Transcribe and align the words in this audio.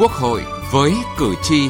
Quốc 0.00 0.12
hội 0.12 0.42
với 0.72 0.92
cử 1.18 1.34
tri. 1.42 1.68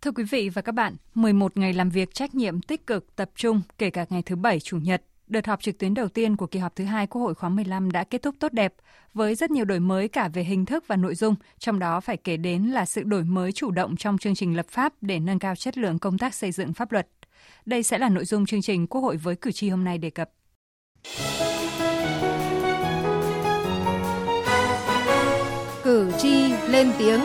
Thưa 0.00 0.10
quý 0.10 0.24
vị 0.30 0.48
và 0.48 0.62
các 0.62 0.72
bạn, 0.72 0.96
11 1.14 1.56
ngày 1.56 1.72
làm 1.72 1.90
việc 1.90 2.14
trách 2.14 2.34
nhiệm 2.34 2.60
tích 2.60 2.86
cực 2.86 3.16
tập 3.16 3.30
trung 3.36 3.62
kể 3.78 3.90
cả 3.90 4.06
ngày 4.10 4.22
thứ 4.22 4.36
Bảy, 4.36 4.60
Chủ 4.60 4.78
nhật 4.78 5.02
Đợt 5.28 5.46
họp 5.46 5.62
trực 5.62 5.78
tuyến 5.78 5.94
đầu 5.94 6.08
tiên 6.08 6.36
của 6.36 6.46
kỳ 6.46 6.58
họp 6.58 6.76
thứ 6.76 6.84
hai 6.84 7.06
Quốc 7.06 7.22
hội 7.22 7.34
khóa 7.34 7.50
15 7.50 7.92
đã 7.92 8.04
kết 8.04 8.22
thúc 8.22 8.34
tốt 8.38 8.52
đẹp, 8.52 8.74
với 9.14 9.34
rất 9.34 9.50
nhiều 9.50 9.64
đổi 9.64 9.80
mới 9.80 10.08
cả 10.08 10.28
về 10.28 10.44
hình 10.44 10.64
thức 10.64 10.84
và 10.86 10.96
nội 10.96 11.14
dung, 11.14 11.34
trong 11.58 11.78
đó 11.78 12.00
phải 12.00 12.16
kể 12.16 12.36
đến 12.36 12.64
là 12.64 12.86
sự 12.86 13.02
đổi 13.02 13.24
mới 13.24 13.52
chủ 13.52 13.70
động 13.70 13.96
trong 13.96 14.18
chương 14.18 14.34
trình 14.34 14.56
lập 14.56 14.66
pháp 14.68 14.92
để 15.00 15.20
nâng 15.20 15.38
cao 15.38 15.56
chất 15.56 15.78
lượng 15.78 15.98
công 15.98 16.18
tác 16.18 16.34
xây 16.34 16.52
dựng 16.52 16.72
pháp 16.72 16.92
luật. 16.92 17.08
Đây 17.66 17.82
sẽ 17.82 17.98
là 17.98 18.08
nội 18.08 18.24
dung 18.24 18.46
chương 18.46 18.62
trình 18.62 18.86
Quốc 18.86 19.00
hội 19.00 19.16
với 19.16 19.36
cử 19.36 19.52
tri 19.52 19.68
hôm 19.68 19.84
nay 19.84 19.98
đề 19.98 20.10
cập. 20.10 20.30
Cử 25.84 26.12
tri 26.18 26.52
lên 26.68 26.92
tiếng 26.98 27.20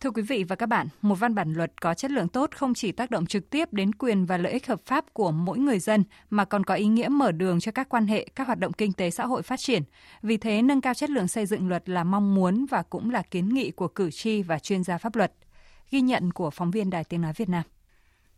Thưa 0.00 0.10
quý 0.10 0.22
vị 0.22 0.44
và 0.44 0.56
các 0.56 0.66
bạn, 0.66 0.88
một 1.02 1.14
văn 1.14 1.34
bản 1.34 1.52
luật 1.52 1.80
có 1.80 1.94
chất 1.94 2.10
lượng 2.10 2.28
tốt 2.28 2.50
không 2.56 2.74
chỉ 2.74 2.92
tác 2.92 3.10
động 3.10 3.26
trực 3.26 3.50
tiếp 3.50 3.72
đến 3.72 3.94
quyền 3.94 4.26
và 4.26 4.36
lợi 4.36 4.52
ích 4.52 4.66
hợp 4.66 4.80
pháp 4.86 5.04
của 5.12 5.30
mỗi 5.30 5.58
người 5.58 5.78
dân 5.78 6.04
mà 6.30 6.44
còn 6.44 6.64
có 6.64 6.74
ý 6.74 6.86
nghĩa 6.86 7.08
mở 7.08 7.32
đường 7.32 7.60
cho 7.60 7.72
các 7.72 7.88
quan 7.88 8.06
hệ, 8.06 8.28
các 8.34 8.46
hoạt 8.46 8.58
động 8.58 8.72
kinh 8.72 8.92
tế 8.92 9.10
xã 9.10 9.26
hội 9.26 9.42
phát 9.42 9.60
triển. 9.60 9.82
Vì 10.22 10.36
thế, 10.36 10.62
nâng 10.62 10.80
cao 10.80 10.94
chất 10.94 11.10
lượng 11.10 11.28
xây 11.28 11.46
dựng 11.46 11.68
luật 11.68 11.88
là 11.88 12.04
mong 12.04 12.34
muốn 12.34 12.66
và 12.70 12.82
cũng 12.82 13.10
là 13.10 13.22
kiến 13.22 13.48
nghị 13.48 13.70
của 13.70 13.88
cử 13.88 14.10
tri 14.10 14.42
và 14.42 14.58
chuyên 14.58 14.84
gia 14.84 14.98
pháp 14.98 15.16
luật. 15.16 15.32
Ghi 15.90 16.00
nhận 16.00 16.32
của 16.32 16.50
phóng 16.50 16.70
viên 16.70 16.90
Đài 16.90 17.04
Tiếng 17.04 17.20
Nói 17.20 17.32
Việt 17.36 17.48
Nam. 17.48 17.62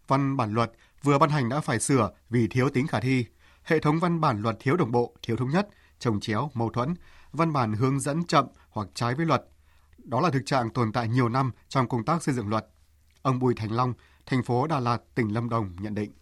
Văn 0.09 0.37
bản 0.37 0.53
luật 0.53 0.73
vừa 1.03 1.19
ban 1.19 1.31
hành 1.31 1.49
đã 1.49 1.61
phải 1.61 1.81
sửa 1.81 2.11
vì 2.31 2.49
thiếu 2.49 2.69
tính 2.69 2.87
khả 2.87 3.01
thi. 3.01 3.25
Hệ 3.63 3.79
thống 3.79 3.99
văn 4.01 4.21
bản 4.21 4.43
luật 4.43 4.57
thiếu 4.61 4.77
đồng 4.77 4.93
bộ, 4.93 5.15
thiếu 5.23 5.37
thống 5.37 5.51
nhất, 5.51 5.69
trồng 5.99 6.21
chéo, 6.21 6.51
mâu 6.55 6.71
thuẫn, 6.71 6.95
văn 7.33 7.53
bản 7.53 7.73
hướng 7.73 8.01
dẫn 8.01 8.25
chậm 8.25 8.47
hoặc 8.71 8.89
trái 8.95 9.15
với 9.15 9.27
luật, 9.27 9.45
đó 10.05 10.21
là 10.21 10.31
thực 10.31 10.43
trạng 10.47 10.71
tồn 10.71 10.93
tại 10.93 11.09
nhiều 11.09 11.29
năm 11.29 11.53
trong 11.69 11.89
công 11.89 12.05
tác 12.05 12.23
xây 12.23 12.35
dựng 12.35 12.49
luật. 12.49 12.67
Ông 13.23 13.39
Bùi 13.39 13.55
Thành 13.55 13.73
Long, 13.73 13.95
thành 14.27 14.43
phố 14.43 14.67
Đà 14.67 14.81
Lạt, 14.81 14.99
tỉnh 15.15 15.35
Lâm 15.35 15.49
Đồng 15.49 15.73
nhận 15.81 15.95
định. 15.95 16.13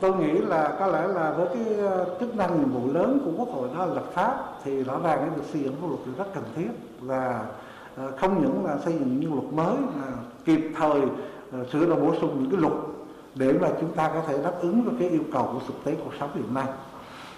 Tôi 0.00 0.16
nghĩ 0.16 0.32
là 0.32 0.76
có 0.78 0.86
lẽ 0.86 1.06
là 1.06 1.32
với 1.32 1.48
cái 1.54 1.74
ờ, 1.74 2.16
chức 2.20 2.34
năng 2.34 2.58
nhiệm 2.58 2.72
vụ 2.72 2.92
lớn 2.92 3.20
của 3.24 3.32
Quốc 3.36 3.48
hội 3.48 3.68
đó 3.74 3.86
là 3.86 3.94
lập 3.94 4.10
pháp 4.14 4.58
thì 4.64 4.82
rõ 4.82 5.00
ràng 5.00 5.18
cái 5.18 5.30
việc 5.30 5.46
xây 5.52 5.62
dựng 5.62 5.80
pháp 5.80 5.86
luật 5.88 6.00
là 6.06 6.24
rất 6.24 6.30
cần 6.34 6.44
thiết 6.56 6.68
và 7.00 7.46
ờ, 7.96 8.16
không 8.16 8.42
những 8.42 8.64
là 8.64 8.78
xây 8.84 8.92
dựng 8.92 9.20
những 9.20 9.34
luật 9.34 9.52
mới 9.52 9.76
mà 9.76 10.06
kịp 10.44 10.60
thời 10.76 11.00
ờ, 11.52 11.66
sửa 11.72 11.86
đổi 11.86 12.00
bổ 12.00 12.14
sung 12.20 12.42
những 12.42 12.50
cái 12.50 12.60
luật 12.60 12.74
để 13.34 13.52
mà 13.52 13.68
chúng 13.80 13.94
ta 13.94 14.08
có 14.08 14.22
thể 14.28 14.42
đáp 14.42 14.52
ứng 14.60 14.84
với 14.84 14.94
cái 15.00 15.08
yêu 15.08 15.24
cầu 15.32 15.50
của 15.52 15.60
thực 15.68 15.84
tế 15.84 15.96
cuộc 16.04 16.12
sống 16.20 16.30
hiện 16.34 16.54
nay 16.54 16.66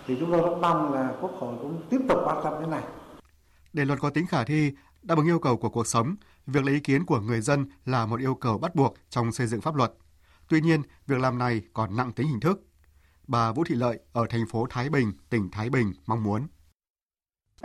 thì 0.07 0.17
chúng 0.21 0.33
tôi 0.33 0.41
rất 0.43 0.57
mong 0.61 0.95
là 0.95 1.13
quốc 1.21 1.33
hội 1.39 1.55
cũng 1.63 1.83
tiếp 1.91 2.01
tục 2.09 2.19
quan 2.25 2.37
tâm 2.45 2.53
cái 2.61 2.71
này 2.71 2.83
để 3.73 3.85
luật 3.85 4.01
có 4.01 4.11
tính 4.11 4.27
khả 4.27 4.45
thi 4.45 4.73
Đáp 5.09 5.19
ứng 5.19 5.27
yêu 5.27 5.39
cầu 5.39 5.57
của 5.57 5.69
cuộc 5.69 5.87
sống, 5.87 6.17
việc 6.47 6.65
lấy 6.65 6.75
ý 6.75 6.81
kiến 6.81 7.05
của 7.05 7.21
người 7.21 7.41
dân 7.41 7.67
là 7.85 8.07
một 8.07 8.21
yêu 8.21 8.35
cầu 8.35 8.59
bắt 8.59 8.75
buộc 8.75 8.95
trong 9.11 9.33
xây 9.33 9.47
dựng 9.47 9.61
pháp 9.61 9.75
luật. 9.75 9.93
Tuy 10.49 10.61
nhiên, 10.61 10.83
việc 11.07 11.19
làm 11.19 11.39
này 11.39 11.63
còn 11.73 11.97
nặng 11.97 12.13
tính 12.13 12.29
hình 12.29 12.41
thức. 12.41 12.63
Bà 13.27 13.53
Vũ 13.53 13.65
Thị 13.65 13.75
Lợi 13.75 13.99
ở 14.13 14.27
thành 14.31 14.47
phố 14.47 14.67
Thái 14.71 14.91
Bình, 14.91 15.13
tỉnh 15.31 15.49
Thái 15.53 15.71
Bình 15.71 15.93
mong 16.07 16.23
muốn. 16.23 16.47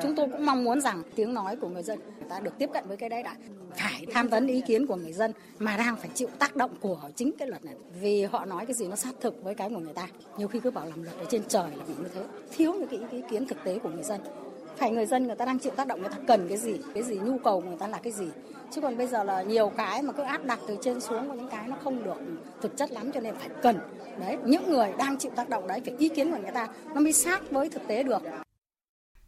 Chúng 0.02 0.16
tôi 0.16 0.28
cũng 0.32 0.46
mong 0.46 0.64
muốn 0.64 0.82
rằng 0.82 1.04
tiếng 1.16 1.34
nói 1.34 1.56
của 1.56 1.70
người 1.70 1.84
dân 1.84 2.00
người 2.00 2.30
ta 2.30 2.40
được 2.40 2.58
tiếp 2.60 2.70
cận 2.74 2.88
với 2.88 2.98
cái 2.98 3.10
đấy 3.10 3.24
đã 3.24 3.36
phải 3.78 4.06
tham 4.14 4.28
vấn 4.28 4.48
ý 4.48 4.62
kiến 4.68 4.88
của 4.88 4.96
người 4.96 5.14
dân 5.14 5.32
mà 5.60 5.78
đang 5.78 5.96
phải 5.96 6.10
chịu 6.14 6.28
tác 6.40 6.56
động 6.56 6.76
của 6.82 7.10
chính 7.16 7.32
cái 7.40 7.48
luật 7.48 7.66
này 7.66 7.76
vì 8.02 8.24
họ 8.24 8.46
nói 8.46 8.66
cái 8.66 8.74
gì 8.74 8.88
nó 8.88 8.96
sát 8.96 9.14
thực 9.22 9.44
với 9.44 9.56
cái 9.56 9.70
của 9.70 9.80
người 9.80 9.94
ta 9.94 10.08
nhiều 10.38 10.48
khi 10.48 10.60
cứ 10.60 10.72
bảo 10.72 10.86
làm 10.86 11.04
luật 11.04 11.18
ở 11.18 11.26
trên 11.30 11.44
trời 11.48 11.72
là 11.78 11.86
bị 11.88 11.94
như 11.98 12.10
thế 12.14 12.26
thiếu 12.52 12.74
những 12.74 12.90
cái 12.90 13.00
ý 13.12 13.22
kiến 13.30 13.48
thực 13.48 13.58
tế 13.64 13.80
của 13.80 13.90
người 13.90 14.04
dân 14.04 14.22
phải 14.78 14.92
người 14.92 15.06
dân 15.06 15.28
người 15.28 15.36
ta 15.36 15.46
đang 15.46 15.60
chịu 15.60 15.72
tác 15.76 15.88
động 15.88 16.02
người 16.02 16.10
ta 16.10 16.18
cần 16.28 16.46
cái 16.50 16.58
gì 16.58 16.80
cái 16.94 17.04
gì 17.04 17.20
nhu 17.20 17.38
cầu 17.38 17.62
người 17.62 17.78
ta 17.80 17.88
là 17.88 18.00
cái 18.04 18.14
gì. 18.14 18.28
Chứ 18.72 18.82
còn 18.82 18.98
bây 18.98 19.08
giờ 19.08 19.24
là 19.24 19.42
nhiều 19.42 19.72
cái 19.78 20.02
mà 20.02 20.14
cứ 20.14 20.24
áp 20.24 20.46
đặt 20.46 20.60
từ 20.68 20.78
trên 20.82 21.02
xuống 21.02 21.30
có 21.30 21.34
những 21.34 21.50
cái 21.50 21.68
nó 21.68 21.76
không 21.84 22.04
được 22.04 22.18
thực 22.62 22.78
chất 22.78 22.92
lắm 22.92 23.12
cho 23.14 23.20
nên 23.20 23.36
phải 23.36 23.50
cần. 23.64 23.80
Đấy 24.20 24.38
những 24.46 24.72
người 24.72 24.94
đang 24.98 25.18
chịu 25.18 25.32
tác 25.36 25.50
động 25.50 25.68
đấy 25.68 25.82
phải 25.86 25.96
ý 25.98 26.10
kiến 26.10 26.32
của 26.32 26.38
người 26.38 26.52
ta 26.52 26.68
nó 26.94 27.02
mới 27.02 27.14
sát 27.14 27.52
với 27.52 27.70
thực 27.70 27.88
tế 27.88 28.04
được. 28.04 28.22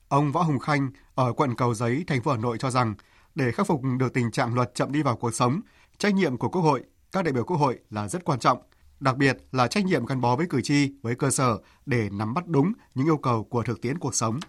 Ông 0.07 0.31
Võ 0.31 0.41
Hùng 0.41 0.59
Khanh 0.59 0.89
ở 1.15 1.33
quận 1.33 1.55
Cầu 1.55 1.73
Giấy 1.73 2.03
thành 2.07 2.21
phố 2.21 2.31
Hà 2.31 2.37
Nội 2.37 2.57
cho 2.59 2.71
rằng 2.71 2.95
để 3.35 3.51
khắc 3.51 3.67
phục 3.67 3.81
được 3.99 4.13
tình 4.13 4.31
trạng 4.31 4.55
luật 4.55 4.75
chậm 4.75 4.91
đi 4.91 5.03
vào 5.03 5.15
cuộc 5.15 5.35
sống 5.35 5.61
trách 5.97 6.13
nhiệm 6.13 6.37
của 6.37 6.49
Quốc 6.49 6.61
hội 6.61 6.83
các 7.11 7.25
đại 7.25 7.33
biểu 7.33 7.43
Quốc 7.43 7.57
hội 7.57 7.79
là 7.89 8.07
rất 8.07 8.25
quan 8.25 8.39
trọng 8.39 8.57
đặc 8.99 9.17
biệt 9.17 9.37
là 9.51 9.67
trách 9.67 9.85
nhiệm 9.85 10.05
gắn 10.05 10.21
bó 10.21 10.35
với 10.35 10.45
cử 10.49 10.61
tri, 10.61 10.91
với 11.01 11.15
cơ 11.15 11.29
sở 11.29 11.57
để 11.85 12.09
nắm 12.11 12.33
bắt 12.33 12.47
đúng 12.47 12.73
những 12.95 13.07
yêu 13.07 13.17
cầu 13.17 13.43
của 13.43 13.63
thực 13.63 13.81
tiễn 13.81 13.97
cuộc 13.97 14.15
sống. 14.15 14.39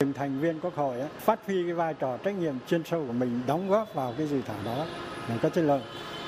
Từng 0.00 0.12
thành 0.12 0.40
viên 0.40 0.60
quốc 0.60 0.74
hội 0.74 1.00
ấy, 1.00 1.08
phát 1.18 1.40
huy 1.46 1.64
cái 1.64 1.74
vai 1.74 1.94
trò 1.94 2.16
trách 2.16 2.34
nhiệm 2.34 2.54
chuyên 2.68 2.84
sâu 2.84 3.04
của 3.06 3.12
mình 3.12 3.42
đóng 3.46 3.68
góp 3.68 3.94
vào 3.94 4.14
cái 4.18 4.26
dự 4.26 4.42
thảo 4.46 4.56
đó 4.64 4.86
là 5.28 5.38
có 5.42 5.48
chất 5.48 5.62
lượng. 5.62 5.82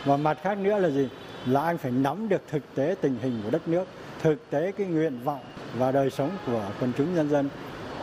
Và 0.04 0.16
mặt 0.16 0.38
khác 0.42 0.58
nữa 0.58 0.78
là 0.78 0.90
gì? 0.90 1.08
Là 1.46 1.62
anh 1.62 1.78
phải 1.78 1.92
nắm 1.92 2.28
được 2.28 2.42
thực 2.50 2.74
tế 2.74 2.94
tình 3.00 3.18
hình 3.22 3.40
của 3.44 3.50
đất 3.50 3.68
nước, 3.68 3.88
thực 4.22 4.50
tế 4.50 4.72
cái 4.72 4.86
nguyện 4.86 5.24
vọng 5.24 5.40
và 5.78 5.92
đời 5.92 6.10
sống 6.10 6.30
của 6.46 6.70
quần 6.80 6.92
chúng 6.98 7.14
nhân 7.14 7.30
dân 7.30 7.48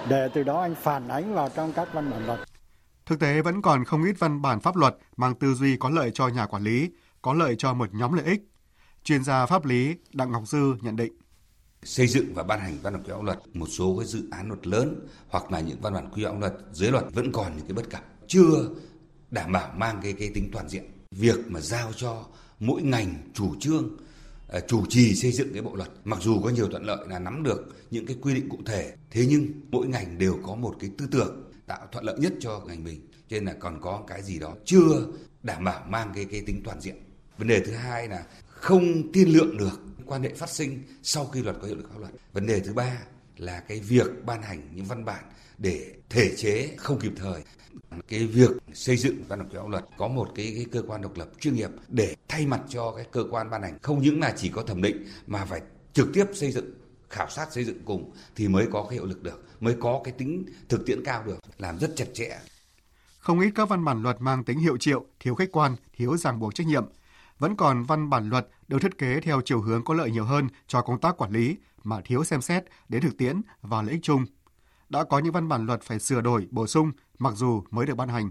để 0.09 0.29
từ 0.33 0.43
đó 0.43 0.61
anh 0.61 0.75
phản 0.75 1.07
ánh 1.07 1.33
vào 1.33 1.49
trong 1.49 1.73
các 1.73 1.93
văn 1.93 2.11
bản 2.11 2.25
luật. 2.25 2.39
Thực 3.05 3.19
tế 3.19 3.41
vẫn 3.41 3.61
còn 3.61 3.85
không 3.85 4.03
ít 4.03 4.15
văn 4.19 4.41
bản 4.41 4.59
pháp 4.59 4.75
luật 4.75 4.97
mang 5.17 5.35
tư 5.35 5.53
duy 5.53 5.77
có 5.77 5.89
lợi 5.89 6.11
cho 6.13 6.27
nhà 6.27 6.45
quản 6.45 6.63
lý, 6.63 6.89
có 7.21 7.33
lợi 7.33 7.55
cho 7.57 7.73
một 7.73 7.89
nhóm 7.93 8.13
lợi 8.13 8.25
ích. 8.25 8.41
Chuyên 9.03 9.23
gia 9.23 9.45
pháp 9.45 9.65
lý 9.65 9.95
Đặng 10.13 10.31
Ngọc 10.31 10.43
Dư 10.45 10.73
nhận 10.81 10.95
định 10.95 11.13
xây 11.83 12.07
dựng 12.07 12.33
và 12.33 12.43
ban 12.43 12.59
hành 12.59 12.77
văn 12.81 12.93
bản 12.93 13.03
quy 13.03 13.11
phạm 13.11 13.25
luật, 13.25 13.39
một 13.53 13.67
số 13.69 13.97
cái 13.97 14.07
dự 14.07 14.23
án 14.31 14.47
luật 14.47 14.67
lớn 14.67 15.07
hoặc 15.27 15.51
là 15.51 15.59
những 15.59 15.81
văn 15.81 15.93
bản 15.93 16.09
quy 16.13 16.23
phạm 16.23 16.39
luật 16.39 16.53
dưới 16.73 16.91
luật 16.91 17.03
vẫn 17.13 17.31
còn 17.31 17.57
những 17.57 17.65
cái 17.65 17.73
bất 17.73 17.89
cập, 17.89 18.03
chưa 18.27 18.69
đảm 19.31 19.51
bảo 19.51 19.73
mang 19.77 19.99
cái 20.03 20.13
cái 20.13 20.31
tính 20.33 20.49
toàn 20.51 20.69
diện. 20.69 20.83
Việc 21.11 21.37
mà 21.47 21.59
giao 21.59 21.93
cho 21.93 22.25
mỗi 22.59 22.81
ngành 22.81 23.31
chủ 23.33 23.55
trương 23.59 23.97
à, 24.49 24.59
chủ 24.67 24.85
trì 24.89 25.15
xây 25.15 25.31
dựng 25.31 25.53
cái 25.53 25.61
bộ 25.61 25.75
luật, 25.75 25.89
mặc 26.03 26.19
dù 26.21 26.41
có 26.43 26.49
nhiều 26.49 26.67
thuận 26.69 26.83
lợi 26.83 27.07
là 27.09 27.19
nắm 27.19 27.43
được 27.43 27.75
những 27.91 28.05
cái 28.05 28.17
quy 28.21 28.33
định 28.33 28.49
cụ 28.49 28.57
thể, 28.65 28.93
thế 29.11 29.25
nhưng 29.29 29.47
mỗi 29.71 29.87
ngành 29.87 30.17
đều 30.17 30.37
có 30.43 30.55
một 30.55 30.75
cái 30.79 30.89
tư 30.97 31.07
tưởng 31.11 31.51
tạo 31.67 31.87
thuận 31.91 32.05
lợi 32.05 32.19
nhất 32.19 32.33
cho 32.39 32.61
ngành 32.67 32.83
mình, 32.83 33.07
cho 33.29 33.35
nên 33.35 33.45
là 33.45 33.53
còn 33.59 33.81
có 33.81 34.03
cái 34.07 34.23
gì 34.23 34.39
đó 34.39 34.53
chưa 34.65 35.07
đảm 35.43 35.63
bảo 35.63 35.83
mang 35.89 36.11
cái 36.15 36.25
cái 36.25 36.41
tính 36.45 36.61
toàn 36.63 36.81
diện. 36.81 36.95
Vấn 37.37 37.47
đề 37.47 37.63
thứ 37.65 37.73
hai 37.73 38.07
là 38.07 38.25
không 38.47 39.11
tiên 39.11 39.29
lượng 39.29 39.57
được 39.57 39.79
quan 40.11 40.23
hệ 40.23 40.33
phát 40.33 40.49
sinh 40.49 40.83
sau 41.03 41.25
khi 41.25 41.41
luật 41.41 41.55
có 41.61 41.67
hiệu 41.67 41.75
lực 41.75 41.89
pháp 41.89 41.99
luật. 41.99 42.11
Vấn 42.33 42.45
đề 42.45 42.59
thứ 42.59 42.73
ba 42.73 42.97
là 43.37 43.59
cái 43.59 43.79
việc 43.79 44.07
ban 44.25 44.41
hành 44.41 44.69
những 44.75 44.85
văn 44.85 45.05
bản 45.05 45.23
để 45.57 45.93
thể 46.09 46.35
chế 46.35 46.69
không 46.77 46.99
kịp 46.99 47.11
thời. 47.15 47.43
Cái 48.07 48.27
việc 48.27 48.51
xây 48.73 48.97
dựng 48.97 49.23
văn 49.27 49.39
bản 49.39 49.49
quy 49.49 49.57
pháp 49.57 49.67
luật 49.67 49.85
có 49.97 50.07
một 50.07 50.31
cái, 50.35 50.51
cái 50.55 50.65
cơ 50.71 50.83
quan 50.87 51.01
độc 51.01 51.17
lập 51.17 51.29
chuyên 51.39 51.55
nghiệp 51.55 51.69
để 51.87 52.15
thay 52.27 52.45
mặt 52.45 52.61
cho 52.69 52.91
cái 52.91 53.05
cơ 53.11 53.23
quan 53.31 53.49
ban 53.49 53.61
hành 53.61 53.79
không 53.81 54.01
những 54.01 54.19
là 54.19 54.33
chỉ 54.37 54.49
có 54.49 54.63
thẩm 54.63 54.81
định 54.81 55.07
mà 55.27 55.45
phải 55.45 55.61
trực 55.93 56.07
tiếp 56.13 56.25
xây 56.33 56.51
dựng 56.51 56.73
khảo 57.09 57.29
sát 57.29 57.53
xây 57.53 57.63
dựng 57.63 57.79
cùng 57.85 58.11
thì 58.35 58.47
mới 58.47 58.67
có 58.71 58.83
cái 58.83 58.93
hiệu 58.93 59.05
lực 59.05 59.23
được, 59.23 59.45
mới 59.59 59.75
có 59.79 60.01
cái 60.03 60.13
tính 60.17 60.45
thực 60.69 60.85
tiễn 60.85 61.05
cao 61.05 61.23
được, 61.23 61.39
làm 61.57 61.79
rất 61.79 61.91
chặt 61.95 62.05
chẽ. 62.13 62.39
Không 63.19 63.39
ít 63.39 63.51
các 63.55 63.69
văn 63.69 63.85
bản 63.85 64.03
luật 64.03 64.17
mang 64.19 64.43
tính 64.43 64.59
hiệu 64.59 64.77
triệu, 64.77 65.05
thiếu 65.19 65.35
khách 65.35 65.51
quan, 65.51 65.75
thiếu 65.97 66.17
ràng 66.17 66.39
buộc 66.39 66.55
trách 66.55 66.67
nhiệm, 66.67 66.85
vẫn 67.41 67.55
còn 67.55 67.83
văn 67.83 68.09
bản 68.09 68.29
luật 68.29 68.47
được 68.67 68.81
thiết 68.81 68.97
kế 68.97 69.19
theo 69.21 69.41
chiều 69.45 69.61
hướng 69.61 69.83
có 69.83 69.93
lợi 69.93 70.11
nhiều 70.11 70.25
hơn 70.25 70.47
cho 70.67 70.81
công 70.81 70.99
tác 70.99 71.17
quản 71.17 71.31
lý 71.31 71.57
mà 71.83 72.01
thiếu 72.05 72.23
xem 72.23 72.41
xét 72.41 72.63
đến 72.89 73.01
thực 73.01 73.17
tiễn 73.17 73.41
và 73.61 73.81
lợi 73.81 73.91
ích 73.91 74.03
chung. 74.03 74.25
Đã 74.89 75.03
có 75.03 75.19
những 75.19 75.33
văn 75.33 75.47
bản 75.47 75.65
luật 75.65 75.81
phải 75.81 75.99
sửa 75.99 76.21
đổi, 76.21 76.47
bổ 76.51 76.67
sung 76.67 76.91
mặc 77.19 77.33
dù 77.35 77.63
mới 77.71 77.85
được 77.85 77.95
ban 77.95 78.09
hành. 78.09 78.29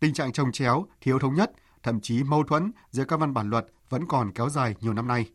Tình 0.00 0.14
trạng 0.14 0.32
trồng 0.32 0.52
chéo, 0.52 0.86
thiếu 1.00 1.18
thống 1.18 1.34
nhất, 1.34 1.52
thậm 1.82 2.00
chí 2.00 2.22
mâu 2.22 2.44
thuẫn 2.44 2.72
giữa 2.90 3.04
các 3.04 3.20
văn 3.20 3.34
bản 3.34 3.50
luật 3.50 3.66
vẫn 3.88 4.06
còn 4.06 4.32
kéo 4.32 4.48
dài 4.48 4.74
nhiều 4.80 4.92
năm 4.92 5.08
nay. 5.08 5.30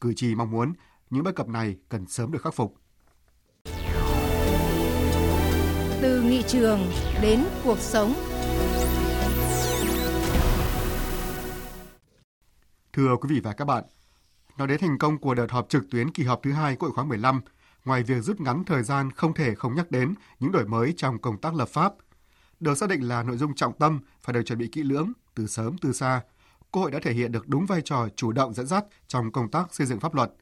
Cử 0.00 0.12
tri 0.16 0.34
mong 0.34 0.50
muốn 0.50 0.72
những 1.10 1.24
bất 1.24 1.34
cập 1.36 1.48
này 1.48 1.76
cần 1.88 2.06
sớm 2.06 2.32
được 2.32 2.42
khắc 2.42 2.54
phục. 2.54 2.74
Từ 6.02 6.22
nghị 6.22 6.42
trường 6.42 6.80
đến 7.22 7.44
cuộc 7.64 7.78
sống 7.78 8.14
Thưa 12.98 13.16
quý 13.16 13.34
vị 13.34 13.40
và 13.40 13.52
các 13.52 13.64
bạn, 13.64 13.84
nói 14.56 14.68
đến 14.68 14.80
thành 14.80 14.98
công 14.98 15.18
của 15.18 15.34
đợt 15.34 15.50
họp 15.50 15.68
trực 15.68 15.90
tuyến 15.90 16.10
kỳ 16.10 16.24
họp 16.24 16.42
thứ 16.42 16.52
hai 16.52 16.76
của 16.76 16.86
hội 16.86 16.94
khóa 16.94 17.04
15, 17.04 17.40
ngoài 17.84 18.02
việc 18.02 18.20
rút 18.20 18.40
ngắn 18.40 18.64
thời 18.64 18.82
gian 18.82 19.10
không 19.10 19.34
thể 19.34 19.54
không 19.54 19.74
nhắc 19.74 19.90
đến 19.90 20.14
những 20.38 20.52
đổi 20.52 20.66
mới 20.66 20.94
trong 20.96 21.18
công 21.18 21.38
tác 21.38 21.54
lập 21.54 21.68
pháp, 21.68 21.92
được 22.60 22.78
xác 22.78 22.88
định 22.88 23.08
là 23.08 23.22
nội 23.22 23.36
dung 23.36 23.54
trọng 23.54 23.72
tâm 23.78 24.00
phải 24.22 24.34
được 24.34 24.42
chuẩn 24.42 24.58
bị 24.58 24.68
kỹ 24.72 24.82
lưỡng 24.82 25.12
từ 25.34 25.46
sớm 25.46 25.78
từ 25.78 25.92
xa. 25.92 26.20
Quốc 26.70 26.82
hội 26.82 26.90
đã 26.90 26.98
thể 27.02 27.12
hiện 27.12 27.32
được 27.32 27.48
đúng 27.48 27.66
vai 27.66 27.80
trò 27.84 28.08
chủ 28.16 28.32
động 28.32 28.54
dẫn 28.54 28.66
dắt 28.66 28.84
trong 29.06 29.32
công 29.32 29.50
tác 29.50 29.74
xây 29.74 29.86
dựng 29.86 30.00
pháp 30.00 30.14
luật. 30.14 30.32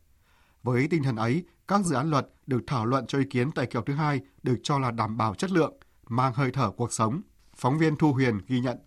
Với 0.62 0.88
tinh 0.90 1.02
thần 1.02 1.16
ấy, 1.16 1.44
các 1.68 1.84
dự 1.84 1.94
án 1.94 2.10
luật 2.10 2.28
được 2.46 2.60
thảo 2.66 2.86
luận 2.86 3.06
cho 3.06 3.18
ý 3.18 3.24
kiến 3.30 3.52
tại 3.52 3.66
kỳ 3.66 3.76
họp 3.76 3.86
thứ 3.86 3.94
hai 3.94 4.20
được 4.42 4.56
cho 4.62 4.78
là 4.78 4.90
đảm 4.90 5.16
bảo 5.16 5.34
chất 5.34 5.50
lượng, 5.50 5.74
mang 6.08 6.32
hơi 6.32 6.50
thở 6.50 6.70
cuộc 6.70 6.92
sống. 6.92 7.20
Phóng 7.56 7.78
viên 7.78 7.96
Thu 7.96 8.12
Huyền 8.12 8.40
ghi 8.48 8.60
nhận 8.60 8.78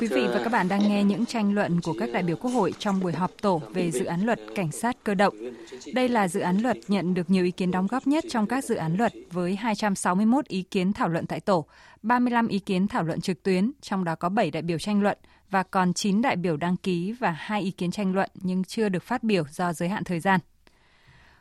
Quý 0.00 0.06
vị 0.06 0.26
và 0.26 0.40
các 0.44 0.52
bạn 0.52 0.68
đang 0.68 0.88
nghe 0.88 1.04
những 1.04 1.26
tranh 1.26 1.54
luận 1.54 1.80
của 1.80 1.94
các 1.98 2.12
đại 2.12 2.22
biểu 2.22 2.36
Quốc 2.36 2.50
hội 2.50 2.72
trong 2.78 3.00
buổi 3.00 3.12
họp 3.12 3.30
tổ 3.42 3.62
về 3.72 3.90
dự 3.90 4.04
án 4.04 4.20
luật 4.20 4.40
cảnh 4.54 4.72
sát 4.72 4.96
cơ 5.04 5.14
động. 5.14 5.34
Đây 5.94 6.08
là 6.08 6.28
dự 6.28 6.40
án 6.40 6.58
luật 6.58 6.76
nhận 6.88 7.14
được 7.14 7.30
nhiều 7.30 7.44
ý 7.44 7.50
kiến 7.50 7.70
đóng 7.70 7.86
góp 7.86 8.06
nhất 8.06 8.24
trong 8.30 8.46
các 8.46 8.64
dự 8.64 8.74
án 8.74 8.96
luật 8.96 9.12
với 9.30 9.56
261 9.56 10.44
ý 10.48 10.62
kiến 10.62 10.92
thảo 10.92 11.08
luận 11.08 11.26
tại 11.26 11.40
tổ, 11.40 11.66
35 12.02 12.48
ý 12.48 12.58
kiến 12.58 12.88
thảo 12.88 13.02
luận 13.02 13.20
trực 13.20 13.42
tuyến, 13.42 13.72
trong 13.80 14.04
đó 14.04 14.14
có 14.14 14.28
7 14.28 14.50
đại 14.50 14.62
biểu 14.62 14.78
tranh 14.78 15.02
luận 15.02 15.18
và 15.50 15.62
còn 15.62 15.92
9 15.92 16.22
đại 16.22 16.36
biểu 16.36 16.56
đăng 16.56 16.76
ký 16.76 17.12
và 17.12 17.30
2 17.30 17.62
ý 17.62 17.70
kiến 17.70 17.90
tranh 17.90 18.14
luận 18.14 18.30
nhưng 18.34 18.64
chưa 18.64 18.88
được 18.88 19.02
phát 19.02 19.22
biểu 19.22 19.44
do 19.50 19.72
giới 19.72 19.88
hạn 19.88 20.04
thời 20.04 20.20
gian. 20.20 20.40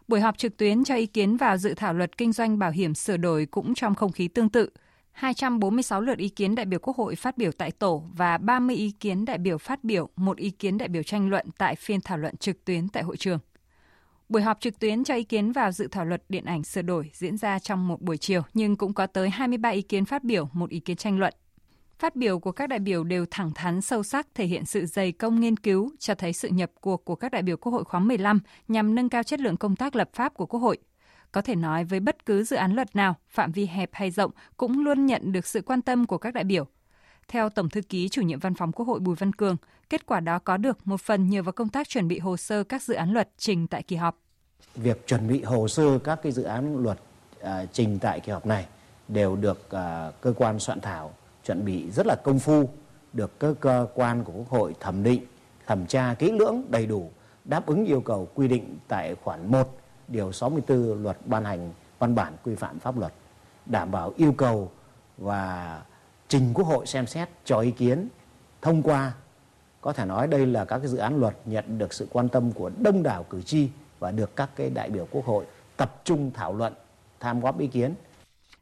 Buổi 0.07 0.19
họp 0.19 0.37
trực 0.37 0.57
tuyến 0.57 0.83
cho 0.83 0.95
ý 0.95 1.05
kiến 1.05 1.37
vào 1.37 1.57
dự 1.57 1.73
thảo 1.73 1.93
luật 1.93 2.17
kinh 2.17 2.31
doanh 2.31 2.59
bảo 2.59 2.71
hiểm 2.71 2.93
sửa 2.93 3.17
đổi 3.17 3.45
cũng 3.45 3.73
trong 3.75 3.95
không 3.95 4.11
khí 4.11 4.27
tương 4.27 4.49
tự– 4.49 4.69
246 5.13 6.01
lượt 6.01 6.17
ý 6.17 6.29
kiến 6.29 6.55
đại 6.55 6.65
biểu 6.65 6.79
Quốc 6.79 6.97
hội 6.97 7.15
phát 7.15 7.37
biểu 7.37 7.51
tại 7.51 7.71
tổ 7.71 8.03
và 8.15 8.37
30 8.37 8.75
ý 8.75 8.91
kiến 8.91 9.25
đại 9.25 9.37
biểu 9.37 9.57
phát 9.57 9.83
biểu, 9.83 10.09
một 10.15 10.37
ý 10.37 10.49
kiến 10.49 10.77
đại 10.77 10.89
biểu 10.89 11.03
tranh 11.03 11.29
luận 11.29 11.45
tại 11.57 11.75
phiên 11.75 12.01
thảo 12.01 12.17
luận 12.17 12.37
trực 12.37 12.65
tuyến 12.65 12.87
tại 12.87 13.03
hội 13.03 13.17
trường. 13.17 13.39
Buổi 14.29 14.41
họp 14.41 14.59
trực 14.59 14.79
tuyến 14.79 15.03
cho 15.03 15.15
ý 15.15 15.23
kiến 15.23 15.51
vào 15.51 15.71
dự 15.71 15.87
thảo 15.87 16.05
luật 16.05 16.23
điện 16.29 16.45
ảnh 16.45 16.63
sửa 16.63 16.81
đổi 16.81 17.09
diễn 17.13 17.37
ra 17.37 17.59
trong 17.59 17.87
một 17.87 18.01
buổi 18.01 18.17
chiều 18.17 18.41
nhưng 18.53 18.75
cũng 18.75 18.93
có 18.93 19.07
tới 19.07 19.29
23 19.29 19.69
ý 19.69 19.81
kiến 19.81 20.05
phát 20.05 20.23
biểu, 20.23 20.49
một 20.53 20.69
ý 20.69 20.79
kiến 20.79 20.97
tranh 20.97 21.19
luận. 21.19 21.33
Phát 21.99 22.15
biểu 22.15 22.39
của 22.39 22.51
các 22.51 22.69
đại 22.69 22.79
biểu 22.79 23.03
đều 23.03 23.25
thẳng 23.31 23.51
thắn 23.55 23.81
sâu 23.81 24.03
sắc 24.03 24.27
thể 24.35 24.45
hiện 24.45 24.65
sự 24.65 24.85
dày 24.85 25.11
công 25.11 25.39
nghiên 25.39 25.57
cứu, 25.57 25.91
cho 25.99 26.15
thấy 26.15 26.33
sự 26.33 26.49
nhập 26.49 26.71
cuộc 26.81 27.05
của 27.05 27.15
các 27.15 27.31
đại 27.31 27.41
biểu 27.41 27.57
Quốc 27.57 27.71
hội 27.71 27.83
khóa 27.83 27.99
15 27.99 28.39
nhằm 28.67 28.95
nâng 28.95 29.09
cao 29.09 29.23
chất 29.23 29.39
lượng 29.39 29.57
công 29.57 29.75
tác 29.75 29.95
lập 29.95 30.09
pháp 30.13 30.33
của 30.33 30.45
Quốc 30.45 30.59
hội– 30.59 30.77
có 31.33 31.41
thể 31.41 31.55
nói 31.55 31.83
với 31.83 31.99
bất 31.99 32.25
cứ 32.25 32.43
dự 32.43 32.55
án 32.55 32.73
luật 32.73 32.95
nào, 32.95 33.15
phạm 33.29 33.51
vi 33.51 33.65
hẹp 33.65 33.89
hay 33.93 34.11
rộng 34.11 34.31
cũng 34.57 34.79
luôn 34.79 35.05
nhận 35.05 35.31
được 35.31 35.47
sự 35.47 35.61
quan 35.61 35.81
tâm 35.81 36.05
của 36.05 36.17
các 36.17 36.33
đại 36.33 36.43
biểu. 36.43 36.65
Theo 37.27 37.49
Tổng 37.49 37.69
thư 37.69 37.81
ký 37.81 38.09
chủ 38.09 38.21
nhiệm 38.21 38.39
Văn 38.39 38.53
phòng 38.53 38.71
Quốc 38.71 38.87
hội 38.87 38.99
Bùi 38.99 39.15
Văn 39.15 39.33
Cường, 39.33 39.55
kết 39.89 40.05
quả 40.05 40.19
đó 40.19 40.39
có 40.39 40.57
được 40.57 40.87
một 40.87 41.01
phần 41.01 41.29
nhờ 41.29 41.43
vào 41.43 41.51
công 41.51 41.69
tác 41.69 41.89
chuẩn 41.89 42.07
bị 42.07 42.19
hồ 42.19 42.37
sơ 42.37 42.63
các 42.63 42.83
dự 42.83 42.93
án 42.93 43.13
luật 43.13 43.29
trình 43.37 43.67
tại 43.67 43.83
kỳ 43.83 43.95
họp. 43.95 44.17
Việc 44.75 45.07
chuẩn 45.07 45.27
bị 45.27 45.43
hồ 45.43 45.67
sơ 45.67 45.99
các 45.99 46.19
cái 46.23 46.31
dự 46.31 46.43
án 46.43 46.83
luật 46.83 46.99
à, 47.41 47.65
trình 47.71 47.99
tại 47.99 48.19
kỳ 48.19 48.31
họp 48.31 48.45
này 48.45 48.65
đều 49.07 49.35
được 49.35 49.71
à, 49.71 50.11
cơ 50.21 50.33
quan 50.37 50.59
soạn 50.59 50.81
thảo 50.81 51.13
chuẩn 51.45 51.65
bị 51.65 51.91
rất 51.91 52.07
là 52.07 52.15
công 52.23 52.39
phu, 52.39 52.69
được 53.13 53.39
cơ, 53.39 53.55
cơ 53.59 53.87
quan 53.93 54.23
của 54.23 54.33
Quốc 54.33 54.49
hội 54.49 54.73
thẩm 54.79 55.03
định, 55.03 55.25
thẩm 55.65 55.87
tra 55.87 56.15
kỹ 56.19 56.31
lưỡng 56.31 56.63
đầy 56.69 56.85
đủ, 56.85 57.11
đáp 57.45 57.65
ứng 57.65 57.85
yêu 57.85 58.01
cầu 58.01 58.27
quy 58.35 58.47
định 58.47 58.77
tại 58.87 59.15
khoản 59.15 59.51
1 59.51 59.82
điều 60.07 60.31
64 60.31 61.03
luật 61.03 61.17
ban 61.25 61.45
hành 61.45 61.71
văn 61.99 62.15
bản 62.15 62.33
quy 62.43 62.55
phạm 62.55 62.79
pháp 62.79 62.97
luật 62.97 63.13
đảm 63.65 63.91
bảo 63.91 64.13
yêu 64.17 64.33
cầu 64.33 64.71
và 65.17 65.81
trình 66.27 66.51
Quốc 66.53 66.67
hội 66.67 66.85
xem 66.85 67.07
xét 67.07 67.29
cho 67.45 67.59
ý 67.59 67.71
kiến 67.71 68.07
thông 68.61 68.83
qua 68.83 69.13
có 69.81 69.93
thể 69.93 70.05
nói 70.05 70.27
đây 70.27 70.45
là 70.45 70.65
các 70.65 70.77
cái 70.77 70.87
dự 70.87 70.97
án 70.97 71.19
luật 71.19 71.35
nhận 71.45 71.77
được 71.77 71.93
sự 71.93 72.07
quan 72.11 72.29
tâm 72.29 72.51
của 72.51 72.71
đông 72.81 73.03
đảo 73.03 73.23
cử 73.23 73.41
tri 73.41 73.69
và 73.99 74.11
được 74.11 74.35
các 74.35 74.49
cái 74.55 74.69
đại 74.69 74.89
biểu 74.89 75.07
Quốc 75.11 75.25
hội 75.25 75.45
tập 75.77 76.01
trung 76.03 76.31
thảo 76.33 76.55
luận, 76.55 76.73
tham 77.19 77.41
góp 77.41 77.59
ý 77.59 77.67
kiến. 77.67 77.93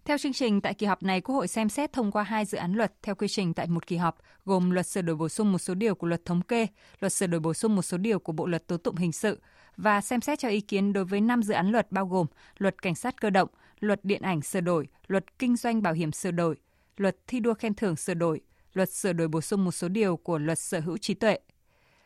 Theo 0.05 0.17
chương 0.17 0.33
trình, 0.33 0.61
tại 0.61 0.73
kỳ 0.73 0.85
họp 0.85 1.03
này, 1.03 1.21
Quốc 1.21 1.35
hội 1.35 1.47
xem 1.47 1.69
xét 1.69 1.93
thông 1.93 2.11
qua 2.11 2.23
hai 2.23 2.45
dự 2.45 2.57
án 2.57 2.73
luật 2.73 2.93
theo 3.01 3.15
quy 3.15 3.27
trình 3.27 3.53
tại 3.53 3.67
một 3.67 3.87
kỳ 3.87 3.97
họp, 3.97 4.17
gồm 4.45 4.71
luật 4.71 4.87
sửa 4.87 5.01
đổi 5.01 5.15
bổ 5.15 5.29
sung 5.29 5.51
một 5.51 5.57
số 5.57 5.73
điều 5.73 5.95
của 5.95 6.07
luật 6.07 6.25
thống 6.25 6.41
kê, 6.41 6.67
luật 6.99 7.13
sửa 7.13 7.27
đổi 7.27 7.39
bổ 7.39 7.53
sung 7.53 7.75
một 7.75 7.81
số 7.81 7.97
điều 7.97 8.19
của 8.19 8.31
Bộ 8.31 8.45
luật 8.45 8.67
tố 8.67 8.77
tụng 8.77 8.95
hình 8.95 9.11
sự, 9.11 9.39
và 9.81 10.01
xem 10.01 10.21
xét 10.21 10.39
cho 10.39 10.47
ý 10.49 10.61
kiến 10.61 10.93
đối 10.93 11.05
với 11.05 11.21
5 11.21 11.43
dự 11.43 11.53
án 11.53 11.71
luật 11.71 11.91
bao 11.91 12.05
gồm 12.05 12.27
Luật 12.57 12.81
Cảnh 12.81 12.95
sát 12.95 13.21
cơ 13.21 13.29
động, 13.29 13.49
Luật 13.79 14.05
Điện 14.05 14.21
ảnh 14.21 14.41
sửa 14.41 14.61
đổi, 14.61 14.87
Luật 15.07 15.39
Kinh 15.39 15.55
doanh 15.55 15.81
bảo 15.81 15.93
hiểm 15.93 16.11
sửa 16.11 16.31
đổi, 16.31 16.57
Luật 16.97 17.17
thi 17.27 17.39
đua 17.39 17.53
khen 17.53 17.73
thưởng 17.73 17.95
sửa 17.95 18.13
đổi, 18.13 18.41
Luật 18.73 18.89
sửa 18.89 19.13
đổi 19.13 19.27
bổ 19.27 19.41
sung 19.41 19.65
một 19.65 19.71
số 19.71 19.87
điều 19.87 20.17
của 20.17 20.37
Luật 20.37 20.59
sở 20.59 20.79
hữu 20.79 20.97
trí 20.97 21.13
tuệ. 21.13 21.39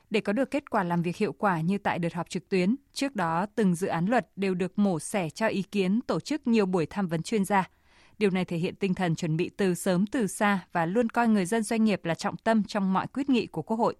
Để 0.09 0.21
có 0.21 0.33
được 0.33 0.51
kết 0.51 0.69
quả 0.69 0.83
làm 0.83 1.01
việc 1.01 1.15
hiệu 1.15 1.33
quả 1.33 1.61
như 1.61 1.77
tại 1.77 1.99
đợt 1.99 2.13
họp 2.13 2.29
trực 2.29 2.49
tuyến, 2.49 2.75
trước 2.93 3.15
đó 3.15 3.45
từng 3.55 3.75
dự 3.75 3.87
án 3.87 4.05
luật 4.05 4.27
đều 4.35 4.53
được 4.53 4.79
mổ 4.79 4.99
xẻ 4.99 5.29
cho 5.29 5.47
ý 5.47 5.61
kiến 5.61 6.01
tổ 6.01 6.19
chức 6.19 6.47
nhiều 6.47 6.65
buổi 6.65 6.85
tham 6.85 7.07
vấn 7.07 7.23
chuyên 7.23 7.45
gia. 7.45 7.69
Điều 8.17 8.29
này 8.29 8.45
thể 8.45 8.57
hiện 8.57 8.75
tinh 8.75 8.93
thần 8.93 9.15
chuẩn 9.15 9.37
bị 9.37 9.49
từ 9.49 9.75
sớm 9.75 10.07
từ 10.07 10.27
xa 10.27 10.59
và 10.71 10.85
luôn 10.85 11.09
coi 11.09 11.27
người 11.27 11.45
dân 11.45 11.63
doanh 11.63 11.83
nghiệp 11.83 12.05
là 12.05 12.15
trọng 12.15 12.37
tâm 12.37 12.63
trong 12.63 12.93
mọi 12.93 13.07
quyết 13.07 13.29
nghị 13.29 13.47
của 13.47 13.61
Quốc 13.61 13.77
hội. 13.77 13.95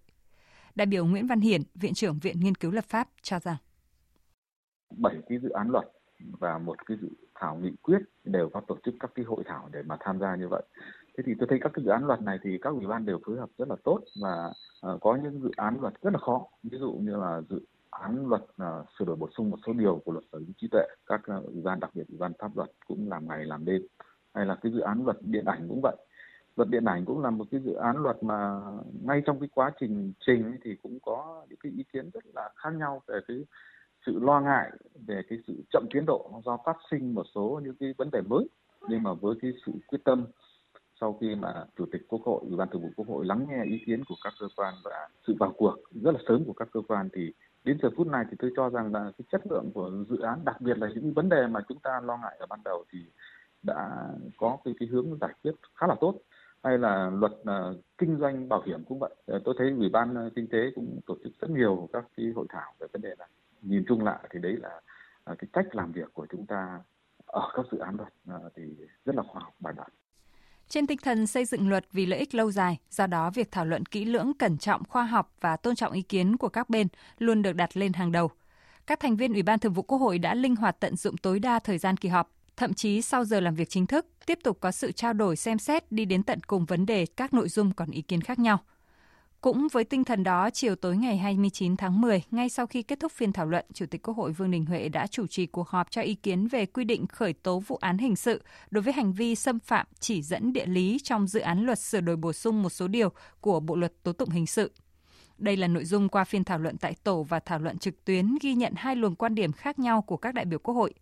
Đại 0.76 0.86
biểu 0.86 1.06
Nguyễn 1.06 1.28
Văn 1.28 1.42
Hiển, 1.42 1.62
Viện 1.76 1.94
trưởng 1.94 2.20
Viện 2.20 2.40
Nghiên 2.40 2.56
cứu 2.56 2.72
Lập 2.72 2.86
pháp 2.90 3.10
cho 3.22 3.40
rằng 3.40 3.56
bảy 4.98 5.16
cái 5.30 5.40
dự 5.40 5.50
án 5.50 5.70
luật 5.70 5.86
và 6.40 6.58
một 6.58 6.86
cái 6.86 6.98
dự 7.02 7.10
thảo 7.36 7.56
nghị 7.56 7.72
quyết 7.82 8.00
đều 8.24 8.50
có 8.50 8.62
tổ 8.68 8.78
chức 8.84 8.96
các 9.00 9.12
cái 9.16 9.26
hội 9.26 9.44
thảo 9.46 9.70
để 9.72 9.84
mà 9.84 9.98
tham 10.00 10.20
gia 10.20 10.36
như 10.36 10.48
vậy. 10.48 10.64
Thế 11.18 11.24
thì 11.28 11.34
tôi 11.40 11.48
thấy 11.50 11.60
các 11.62 11.72
cái 11.74 11.86
dự 11.86 11.92
án 11.92 12.06
luật 12.06 12.22
này 12.22 12.38
thì 12.44 12.58
các 12.62 12.70
ủy 12.70 12.88
ban 12.88 13.06
đều 13.06 13.20
phối 13.26 13.38
hợp 13.38 13.50
rất 13.58 13.70
là 13.70 13.76
tốt 13.84 14.00
và 14.22 14.52
uh, 14.88 15.02
có 15.02 15.16
những 15.24 15.42
dự 15.42 15.52
án 15.58 15.78
luật 15.82 15.94
rất 16.02 16.14
là 16.14 16.20
khó. 16.20 16.48
Ví 16.64 16.78
dụ 16.78 16.92
như 16.92 17.16
là 17.18 17.42
dự 17.50 17.62
án 17.90 18.28
luật 18.28 18.42
uh, 18.42 18.88
sửa 19.00 19.06
đổi 19.06 19.16
bổ 19.16 19.30
sung 19.38 19.50
một 19.50 19.58
số 19.66 19.74
điều 19.74 20.02
của 20.06 20.12
luật 20.12 20.26
sở 20.32 20.38
hữu 20.38 20.54
trí 20.58 20.68
tuệ, 20.68 20.88
các 21.06 21.22
uh, 21.38 21.46
ủy 21.46 21.62
ban 21.62 21.80
đặc 21.80 21.92
biệt 21.94 22.04
ủy 22.08 22.18
ban 22.18 22.32
pháp 22.40 22.58
luật 22.58 22.70
cũng 22.88 23.10
làm 23.10 23.28
ngày 23.28 23.46
làm 23.46 23.66
đêm. 23.66 23.82
Hay 24.34 24.46
là 24.46 24.58
cái 24.62 24.72
dự 24.72 24.80
án 24.80 25.06
luật 25.06 25.18
điện 25.22 25.46
ảnh 25.46 25.68
cũng 25.70 25.82
vậy 25.82 25.96
luật 26.56 26.70
điện 26.70 26.86
ảnh 26.86 27.06
cũng 27.06 27.22
là 27.22 27.30
một 27.30 27.46
cái 27.52 27.62
dự 27.62 27.74
án 27.74 27.98
luật 27.98 28.24
mà 28.24 28.62
ngay 29.04 29.22
trong 29.26 29.40
cái 29.40 29.50
quá 29.54 29.72
trình 29.80 30.14
trình 30.20 30.58
thì 30.64 30.76
cũng 30.84 31.00
có 31.00 31.46
những 31.50 31.60
cái 31.64 31.72
ý 31.78 31.84
kiến 31.94 32.10
rất 32.14 32.24
là 32.34 32.50
khác 32.56 32.70
nhau 32.70 33.02
về 33.08 33.20
cái 33.28 33.38
sự 34.06 34.20
lo 34.20 34.40
ngại 34.42 34.72
về 35.08 35.22
cái 35.30 35.40
sự 35.48 35.54
chậm 35.72 35.86
tiến 35.94 36.06
độ 36.06 36.42
do 36.46 36.58
phát 36.66 36.78
sinh 36.92 37.14
một 37.16 37.26
số 37.36 37.62
những 37.64 37.76
cái 37.80 37.94
vấn 37.98 38.12
đề 38.12 38.22
mới 38.22 38.48
nhưng 38.88 39.04
mà 39.04 39.14
với 39.14 39.36
cái 39.42 39.52
sự 39.66 39.72
quyết 39.88 40.00
tâm 40.04 40.26
sau 41.02 41.18
khi 41.22 41.36
mà 41.36 41.66
chủ 41.78 41.86
tịch 41.92 42.02
quốc 42.08 42.22
hội 42.26 42.42
ủy 42.48 42.58
ban 42.58 42.70
thường 42.70 42.82
vụ 42.82 42.90
quốc 42.96 43.08
hội 43.08 43.26
lắng 43.26 43.46
nghe 43.50 43.64
ý 43.66 43.84
kiến 43.86 44.04
của 44.06 44.16
các 44.24 44.34
cơ 44.40 44.48
quan 44.56 44.74
và 44.84 45.10
sự 45.28 45.36
vào 45.40 45.54
cuộc 45.58 45.76
rất 46.04 46.12
là 46.12 46.20
sớm 46.28 46.46
của 46.46 46.54
các 46.54 46.68
cơ 46.74 46.82
quan 46.88 47.10
thì 47.14 47.34
đến 47.64 47.78
giờ 47.82 47.90
phút 47.98 48.08
này 48.08 48.26
thì 48.30 48.38
tôi 48.40 48.52
cho 48.56 48.70
rằng 48.70 48.94
là 48.94 49.12
cái 49.18 49.26
chất 49.32 49.42
lượng 49.50 49.72
của 49.74 49.92
dự 50.10 50.20
án 50.20 50.46
đặc 50.46 50.62
biệt 50.62 50.78
là 50.78 50.88
những 50.96 51.14
vấn 51.14 51.30
đề 51.30 51.48
mà 51.48 51.60
chúng 51.70 51.80
ta 51.80 52.02
lo 52.04 52.18
ngại 52.18 52.36
ở 52.40 52.46
ban 52.46 52.60
đầu 52.66 52.84
thì 52.92 53.00
đã 53.64 54.08
có 54.38 54.58
cái, 54.66 54.74
cái 54.80 54.90
hướng 54.90 55.18
giải 55.22 55.34
quyết 55.44 55.52
khá 55.76 55.88
là 55.88 55.96
tốt 56.02 56.16
hay 56.64 56.78
là 56.78 57.10
luật 57.10 57.32
uh, 57.32 57.78
kinh 57.98 58.18
doanh 58.20 58.50
bảo 58.50 58.64
hiểm 58.66 58.84
cũng 58.84 59.00
vậy. 59.00 59.16
Ờ, 59.26 59.42
tôi 59.46 59.56
thấy 59.58 59.72
ủy 59.72 59.90
ban 59.90 60.30
kinh 60.36 60.48
tế 60.48 60.72
cũng 60.76 61.00
tổ 61.06 61.18
chức 61.24 61.34
rất 61.40 61.50
nhiều 61.50 61.90
các 61.94 62.06
cái 62.18 62.26
hội 62.36 62.46
thảo 62.50 62.74
về 62.80 62.88
vấn 62.94 63.02
đề 63.02 63.16
này. 63.20 63.28
Nhìn 63.62 63.84
chung 63.88 64.04
lại 64.04 64.20
thì 64.34 64.40
đấy 64.40 64.56
là 64.62 64.82
uh, 65.32 65.38
cái 65.40 65.48
cách 65.54 65.66
làm 65.72 65.92
việc 65.92 66.14
của 66.14 66.28
chúng 66.32 66.46
ta 66.46 66.80
ở 67.26 67.52
các 67.56 67.66
dự 67.72 67.78
án 67.78 67.96
luật 67.96 68.14
uh, 68.36 68.54
thì 68.56 68.64
rất 69.06 69.16
là 69.16 69.24
khoa 69.28 69.42
học 69.44 69.56
bài 69.60 69.74
bản. 69.78 69.90
Trên 70.68 70.88
tinh 70.88 71.00
thần 71.04 71.28
xây 71.28 71.46
dựng 71.46 71.70
luật 71.70 71.86
vì 71.92 72.06
lợi 72.06 72.20
ích 72.20 72.36
lâu 72.36 72.52
dài, 72.52 72.80
do 72.90 73.08
đó 73.08 73.30
việc 73.30 73.52
thảo 73.52 73.66
luận 73.66 73.86
kỹ 73.86 74.06
lưỡng, 74.06 74.34
cẩn 74.40 74.58
trọng, 74.58 74.84
khoa 74.84 75.06
học 75.06 75.34
và 75.42 75.58
tôn 75.58 75.76
trọng 75.76 75.94
ý 75.94 76.02
kiến 76.02 76.38
của 76.38 76.50
các 76.50 76.70
bên 76.70 76.88
luôn 77.18 77.42
được 77.42 77.54
đặt 77.54 77.78
lên 77.78 77.94
hàng 77.94 78.12
đầu. 78.12 78.32
Các 78.88 79.00
thành 79.00 79.16
viên 79.16 79.34
Ủy 79.34 79.44
ban 79.44 79.60
Thường 79.60 79.74
vụ 79.74 79.84
Quốc 79.84 79.98
hội 79.98 80.20
đã 80.20 80.36
linh 80.36 80.56
hoạt 80.56 80.80
tận 80.80 80.96
dụng 80.96 81.18
tối 81.18 81.40
đa 81.40 81.60
thời 81.60 81.78
gian 81.78 81.98
kỳ 81.98 82.10
họp, 82.10 82.32
thậm 82.58 82.74
chí 82.74 83.02
sau 83.02 83.26
giờ 83.26 83.40
làm 83.40 83.56
việc 83.56 83.70
chính 83.70 83.88
thức, 83.88 84.06
tiếp 84.26 84.40
tục 84.44 84.58
có 84.62 84.72
sự 84.72 84.92
trao 84.92 85.14
đổi 85.14 85.36
xem 85.36 85.58
xét 85.60 85.92
đi 85.92 86.06
đến 86.06 86.24
tận 86.24 86.40
cùng 86.48 86.66
vấn 86.66 86.86
đề 86.86 87.06
các 87.06 87.34
nội 87.34 87.50
dung 87.50 87.72
còn 87.72 87.92
ý 87.92 88.02
kiến 88.02 88.22
khác 88.22 88.40
nhau. 88.40 88.60
Cũng 89.46 89.68
với 89.72 89.84
tinh 89.84 90.04
thần 90.04 90.24
đó, 90.24 90.50
chiều 90.54 90.76
tối 90.76 90.98
ngày 90.98 91.18
29 91.18 91.78
tháng 91.78 92.02
10, 92.02 92.24
ngay 92.32 92.50
sau 92.50 92.68
khi 92.68 92.84
kết 92.84 93.00
thúc 93.00 93.12
phiên 93.12 93.34
thảo 93.34 93.46
luận, 93.46 93.66
Chủ 93.74 93.86
tịch 93.86 94.02
Quốc 94.02 94.18
hội 94.18 94.32
Vương 94.32 94.52
Đình 94.52 94.66
Huệ 94.66 94.90
đã 94.90 95.08
chủ 95.08 95.28
trì 95.28 95.46
cuộc 95.46 95.70
họp 95.70 95.92
cho 95.92 96.02
ý 96.02 96.16
kiến 96.16 96.48
về 96.48 96.66
quy 96.66 96.84
định 96.84 97.08
khởi 97.08 97.34
tố 97.34 97.60
vụ 97.60 97.78
án 97.82 97.98
hình 97.98 98.16
sự 98.16 98.44
đối 98.72 98.82
với 98.82 98.94
hành 98.94 99.14
vi 99.14 99.36
xâm 99.36 99.60
phạm 99.60 99.88
chỉ 100.00 100.22
dẫn 100.22 100.54
địa 100.54 100.66
lý 100.66 100.98
trong 101.04 101.28
dự 101.28 101.40
án 101.40 101.66
luật 101.66 101.80
sửa 101.80 102.02
đổi 102.02 102.16
bổ 102.16 102.34
sung 102.34 102.64
một 102.64 102.70
số 102.70 102.88
điều 102.88 103.10
của 103.42 103.60
Bộ 103.60 103.76
luật 103.76 103.94
tố 104.04 104.14
tụng 104.14 104.30
hình 104.30 104.46
sự. 104.46 104.72
Đây 105.38 105.58
là 105.58 105.68
nội 105.68 105.86
dung 105.86 106.10
qua 106.10 106.24
phiên 106.24 106.44
thảo 106.44 106.60
luận 106.60 106.78
tại 106.78 106.96
tổ 107.04 107.24
và 107.24 107.40
thảo 107.40 107.60
luận 107.60 107.78
trực 107.78 108.06
tuyến 108.06 108.36
ghi 108.42 108.54
nhận 108.54 108.74
hai 108.76 108.96
luồng 108.96 109.16
quan 109.16 109.36
điểm 109.36 109.52
khác 109.52 109.80
nhau 109.80 110.02
của 110.02 110.18
các 110.18 110.34
đại 110.34 110.46
biểu 110.46 110.60
Quốc 110.60 110.74
hội. 110.74 110.94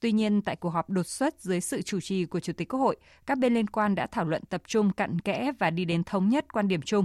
Tuy 0.00 0.12
nhiên, 0.12 0.42
tại 0.42 0.56
cuộc 0.56 0.70
họp 0.70 0.90
đột 0.90 1.06
xuất 1.06 1.40
dưới 1.40 1.60
sự 1.60 1.82
chủ 1.82 2.00
trì 2.00 2.24
của 2.24 2.40
Chủ 2.40 2.52
tịch 2.52 2.68
Quốc 2.68 2.80
hội, 2.80 2.96
các 3.26 3.38
bên 3.38 3.54
liên 3.54 3.66
quan 3.66 3.94
đã 3.94 4.06
thảo 4.06 4.24
luận 4.24 4.42
tập 4.48 4.62
trung 4.66 4.92
cặn 4.92 5.20
kẽ 5.20 5.52
và 5.58 5.70
đi 5.70 5.84
đến 5.84 6.04
thống 6.04 6.28
nhất 6.28 6.52
quan 6.52 6.68
điểm 6.68 6.82
chung. 6.82 7.04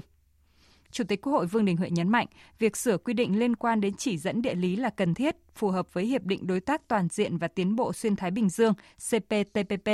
Chủ 0.93 1.03
tịch 1.03 1.21
Quốc 1.21 1.33
hội 1.33 1.45
Vương 1.45 1.65
Đình 1.65 1.77
Huệ 1.77 1.89
nhấn 1.89 2.09
mạnh, 2.09 2.27
việc 2.59 2.77
sửa 2.77 2.97
quy 2.97 3.13
định 3.13 3.39
liên 3.39 3.55
quan 3.55 3.81
đến 3.81 3.93
chỉ 3.93 4.17
dẫn 4.17 4.41
địa 4.41 4.55
lý 4.55 4.75
là 4.75 4.89
cần 4.89 5.13
thiết, 5.13 5.35
phù 5.55 5.69
hợp 5.69 5.93
với 5.93 6.05
Hiệp 6.05 6.23
định 6.23 6.47
Đối 6.47 6.59
tác 6.59 6.87
Toàn 6.87 7.07
diện 7.11 7.37
và 7.37 7.47
Tiến 7.47 7.75
bộ 7.75 7.93
Xuyên 7.93 8.15
Thái 8.15 8.31
Bình 8.31 8.49
Dương 8.49 8.73
CPTPP 9.09 9.89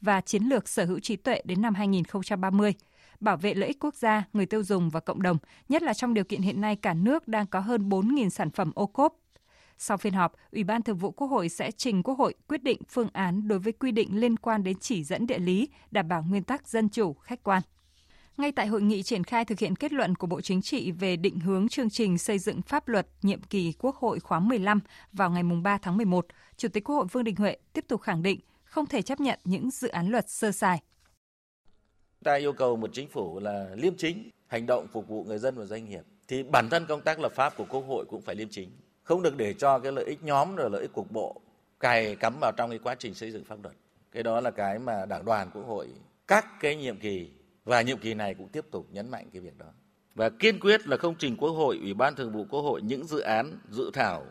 và 0.00 0.20
Chiến 0.20 0.42
lược 0.42 0.68
Sở 0.68 0.84
hữu 0.84 1.00
trí 1.00 1.16
tuệ 1.16 1.42
đến 1.44 1.62
năm 1.62 1.74
2030 1.74 2.74
bảo 3.20 3.36
vệ 3.36 3.54
lợi 3.54 3.68
ích 3.68 3.80
quốc 3.80 3.94
gia, 3.94 4.24
người 4.32 4.46
tiêu 4.46 4.62
dùng 4.62 4.90
và 4.90 5.00
cộng 5.00 5.22
đồng, 5.22 5.36
nhất 5.68 5.82
là 5.82 5.94
trong 5.94 6.14
điều 6.14 6.24
kiện 6.24 6.42
hiện 6.42 6.60
nay 6.60 6.76
cả 6.76 6.94
nước 6.94 7.28
đang 7.28 7.46
có 7.46 7.60
hơn 7.60 7.88
4.000 7.88 8.28
sản 8.28 8.50
phẩm 8.50 8.72
ô 8.74 8.86
cốp 8.86 9.16
sau 9.78 9.96
phiên 9.96 10.12
họp, 10.12 10.32
Ủy 10.52 10.64
ban 10.64 10.82
Thường 10.82 10.96
vụ 10.96 11.10
Quốc 11.10 11.26
hội 11.26 11.48
sẽ 11.48 11.70
trình 11.70 12.02
Quốc 12.02 12.18
hội 12.18 12.34
quyết 12.48 12.62
định 12.62 12.80
phương 12.88 13.08
án 13.12 13.48
đối 13.48 13.58
với 13.58 13.72
quy 13.72 13.92
định 13.92 14.20
liên 14.20 14.36
quan 14.36 14.64
đến 14.64 14.78
chỉ 14.80 15.04
dẫn 15.04 15.26
địa 15.26 15.38
lý, 15.38 15.68
đảm 15.90 16.08
bảo 16.08 16.24
nguyên 16.28 16.42
tắc 16.42 16.68
dân 16.68 16.88
chủ, 16.88 17.12
khách 17.14 17.42
quan. 17.42 17.62
Ngay 18.36 18.52
tại 18.52 18.66
hội 18.66 18.82
nghị 18.82 19.02
triển 19.02 19.24
khai 19.24 19.44
thực 19.44 19.58
hiện 19.58 19.76
kết 19.76 19.92
luận 19.92 20.14
của 20.14 20.26
Bộ 20.26 20.40
Chính 20.40 20.62
trị 20.62 20.92
về 20.92 21.16
định 21.16 21.40
hướng 21.40 21.68
chương 21.68 21.90
trình 21.90 22.18
xây 22.18 22.38
dựng 22.38 22.62
pháp 22.62 22.88
luật 22.88 23.06
nhiệm 23.22 23.42
kỳ 23.42 23.72
Quốc 23.78 23.96
hội 23.96 24.20
khóa 24.20 24.40
15 24.40 24.80
vào 25.12 25.30
ngày 25.30 25.42
3 25.62 25.78
tháng 25.78 25.96
11, 25.96 26.26
Chủ 26.56 26.68
tịch 26.68 26.84
Quốc 26.84 26.96
hội 26.96 27.06
Vương 27.12 27.24
Đình 27.24 27.36
Huệ 27.36 27.56
tiếp 27.72 27.84
tục 27.88 28.00
khẳng 28.00 28.22
định 28.22 28.40
không 28.64 28.86
thể 28.86 29.02
chấp 29.02 29.20
nhận 29.20 29.38
những 29.44 29.70
dự 29.70 29.88
án 29.88 30.08
luật 30.08 30.30
sơ 30.30 30.52
sài. 30.52 30.82
Ta 32.24 32.34
yêu 32.34 32.52
cầu 32.52 32.76
một 32.76 32.90
chính 32.92 33.08
phủ 33.08 33.40
là 33.40 33.68
liêm 33.74 33.96
chính, 33.96 34.30
hành 34.46 34.66
động 34.66 34.86
phục 34.92 35.08
vụ 35.08 35.24
người 35.24 35.38
dân 35.38 35.54
và 35.58 35.64
doanh 35.64 35.84
nghiệp. 35.88 36.02
Thì 36.28 36.42
bản 36.42 36.68
thân 36.70 36.86
công 36.86 37.00
tác 37.00 37.20
lập 37.20 37.32
pháp 37.34 37.56
của 37.56 37.66
Quốc 37.68 37.84
hội 37.88 38.04
cũng 38.08 38.22
phải 38.22 38.34
liêm 38.34 38.48
chính. 38.50 38.70
Không 39.02 39.22
được 39.22 39.36
để 39.36 39.54
cho 39.54 39.78
cái 39.78 39.92
lợi 39.92 40.04
ích 40.04 40.22
nhóm 40.22 40.56
rồi 40.56 40.70
lợi 40.70 40.82
ích 40.82 40.92
cục 40.92 41.12
bộ 41.12 41.40
cài 41.80 42.16
cắm 42.16 42.34
vào 42.40 42.52
trong 42.56 42.70
cái 42.70 42.78
quá 42.78 42.94
trình 42.98 43.14
xây 43.14 43.30
dựng 43.30 43.44
pháp 43.44 43.56
luật. 43.62 43.74
Cái 44.12 44.22
đó 44.22 44.40
là 44.40 44.50
cái 44.50 44.78
mà 44.78 45.06
đảng 45.06 45.24
đoàn 45.24 45.50
Quốc 45.54 45.64
hội 45.66 45.88
các 46.26 46.46
cái 46.60 46.76
nhiệm 46.76 46.96
kỳ 46.96 47.30
và 47.64 47.82
nhiệm 47.82 47.98
kỳ 47.98 48.14
này 48.14 48.34
cũng 48.34 48.48
tiếp 48.48 48.64
tục 48.70 48.86
nhấn 48.90 49.10
mạnh 49.10 49.28
cái 49.32 49.40
việc 49.40 49.58
đó. 49.58 49.66
Và 50.14 50.30
kiên 50.30 50.60
quyết 50.60 50.88
là 50.88 50.96
không 50.96 51.14
trình 51.18 51.36
Quốc 51.36 51.50
hội, 51.50 51.78
Ủy 51.82 51.94
ban 51.94 52.14
Thường 52.14 52.32
vụ 52.32 52.46
Quốc 52.50 52.60
hội 52.60 52.82
những 52.82 53.06
dự 53.06 53.20
án, 53.20 53.58
dự 53.70 53.90
thảo 53.92 54.26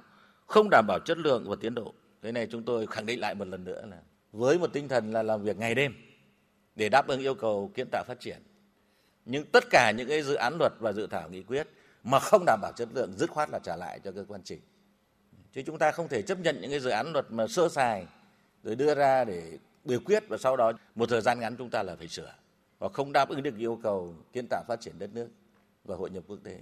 không 0.47 0.67
đảm 0.71 0.85
bảo 0.87 0.99
chất 0.99 1.17
lượng 1.17 1.43
và 1.49 1.55
tiến 1.61 1.75
độ. 1.75 1.93
Cái 2.21 2.31
này 2.31 2.47
chúng 2.51 2.63
tôi 2.63 2.87
khẳng 2.87 3.05
định 3.05 3.19
lại 3.19 3.35
một 3.35 3.47
lần 3.47 3.63
nữa 3.63 3.85
là 3.89 3.97
với 4.31 4.59
một 4.59 4.73
tinh 4.73 4.87
thần 4.87 5.11
là 5.11 5.23
làm 5.23 5.43
việc 5.43 5.57
ngày 5.57 5.75
đêm 5.75 5.93
để 6.75 6.89
đáp 6.89 7.07
ứng 7.07 7.19
yêu 7.19 7.35
cầu 7.35 7.71
kiến 7.75 7.87
tạo 7.91 8.03
phát 8.07 8.19
triển. 8.19 8.37
Nhưng 9.25 9.45
tất 9.45 9.63
cả 9.69 9.91
những 9.97 10.07
cái 10.07 10.21
dự 10.21 10.33
án 10.33 10.57
luật 10.57 10.73
và 10.79 10.93
dự 10.93 11.07
thảo 11.07 11.29
nghị 11.29 11.43
quyết 11.43 11.67
mà 12.03 12.19
không 12.19 12.43
đảm 12.45 12.59
bảo 12.61 12.71
chất 12.75 12.89
lượng 12.93 13.13
dứt 13.17 13.29
khoát 13.29 13.49
là 13.49 13.59
trả 13.59 13.75
lại 13.75 13.99
cho 14.03 14.11
cơ 14.11 14.25
quan 14.27 14.41
trình. 14.43 14.59
Chứ 15.53 15.61
chúng 15.65 15.77
ta 15.77 15.91
không 15.91 16.07
thể 16.07 16.21
chấp 16.21 16.39
nhận 16.39 16.61
những 16.61 16.71
cái 16.71 16.79
dự 16.79 16.89
án 16.89 17.13
luật 17.13 17.25
mà 17.29 17.47
sơ 17.47 17.69
sài 17.69 18.07
rồi 18.63 18.75
đưa 18.75 18.95
ra 18.95 19.23
để 19.23 19.57
biểu 19.83 19.99
quyết 20.05 20.23
và 20.29 20.37
sau 20.37 20.57
đó 20.57 20.71
một 20.95 21.09
thời 21.09 21.21
gian 21.21 21.39
ngắn 21.39 21.55
chúng 21.57 21.69
ta 21.69 21.83
là 21.83 21.95
phải 21.95 22.07
sửa 22.07 22.33
và 22.83 22.89
không 22.89 23.11
đáp 23.11 23.29
ứng 23.29 23.43
được 23.43 23.57
yêu 23.57 23.79
cầu 23.83 24.15
kiến 24.33 24.47
tạo 24.49 24.63
phát 24.67 24.81
triển 24.81 24.99
đất 24.99 25.09
nước 25.13 25.29
và 25.85 25.95
hội 25.95 26.09
nhập 26.09 26.23
quốc 26.27 26.39
tế. 26.43 26.59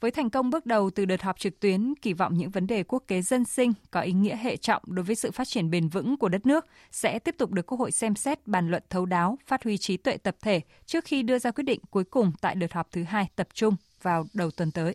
Với 0.00 0.10
thành 0.10 0.30
công 0.30 0.50
bước 0.50 0.66
đầu 0.66 0.90
từ 0.90 1.04
đợt 1.04 1.22
họp 1.22 1.38
trực 1.38 1.60
tuyến, 1.60 1.94
kỳ 2.02 2.12
vọng 2.12 2.34
những 2.34 2.50
vấn 2.50 2.66
đề 2.66 2.82
quốc 2.82 3.02
kế 3.06 3.22
dân 3.22 3.44
sinh 3.44 3.72
có 3.90 4.00
ý 4.00 4.12
nghĩa 4.12 4.36
hệ 4.36 4.56
trọng 4.56 4.82
đối 4.86 5.04
với 5.04 5.16
sự 5.16 5.30
phát 5.30 5.48
triển 5.48 5.70
bền 5.70 5.88
vững 5.88 6.16
của 6.16 6.28
đất 6.28 6.46
nước 6.46 6.66
sẽ 6.90 7.18
tiếp 7.18 7.34
tục 7.38 7.50
được 7.50 7.66
Quốc 7.66 7.78
hội 7.78 7.92
xem 7.92 8.14
xét 8.14 8.46
bàn 8.46 8.70
luận 8.70 8.82
thấu 8.90 9.06
đáo, 9.06 9.38
phát 9.46 9.64
huy 9.64 9.78
trí 9.78 9.96
tuệ 9.96 10.16
tập 10.16 10.36
thể 10.42 10.60
trước 10.86 11.04
khi 11.04 11.22
đưa 11.22 11.38
ra 11.38 11.50
quyết 11.50 11.64
định 11.64 11.80
cuối 11.90 12.04
cùng 12.04 12.32
tại 12.40 12.54
đợt 12.54 12.72
họp 12.72 12.90
thứ 12.92 13.02
hai 13.02 13.28
tập 13.36 13.48
trung 13.54 13.76
vào 14.02 14.26
đầu 14.34 14.50
tuần 14.50 14.70
tới. 14.70 14.94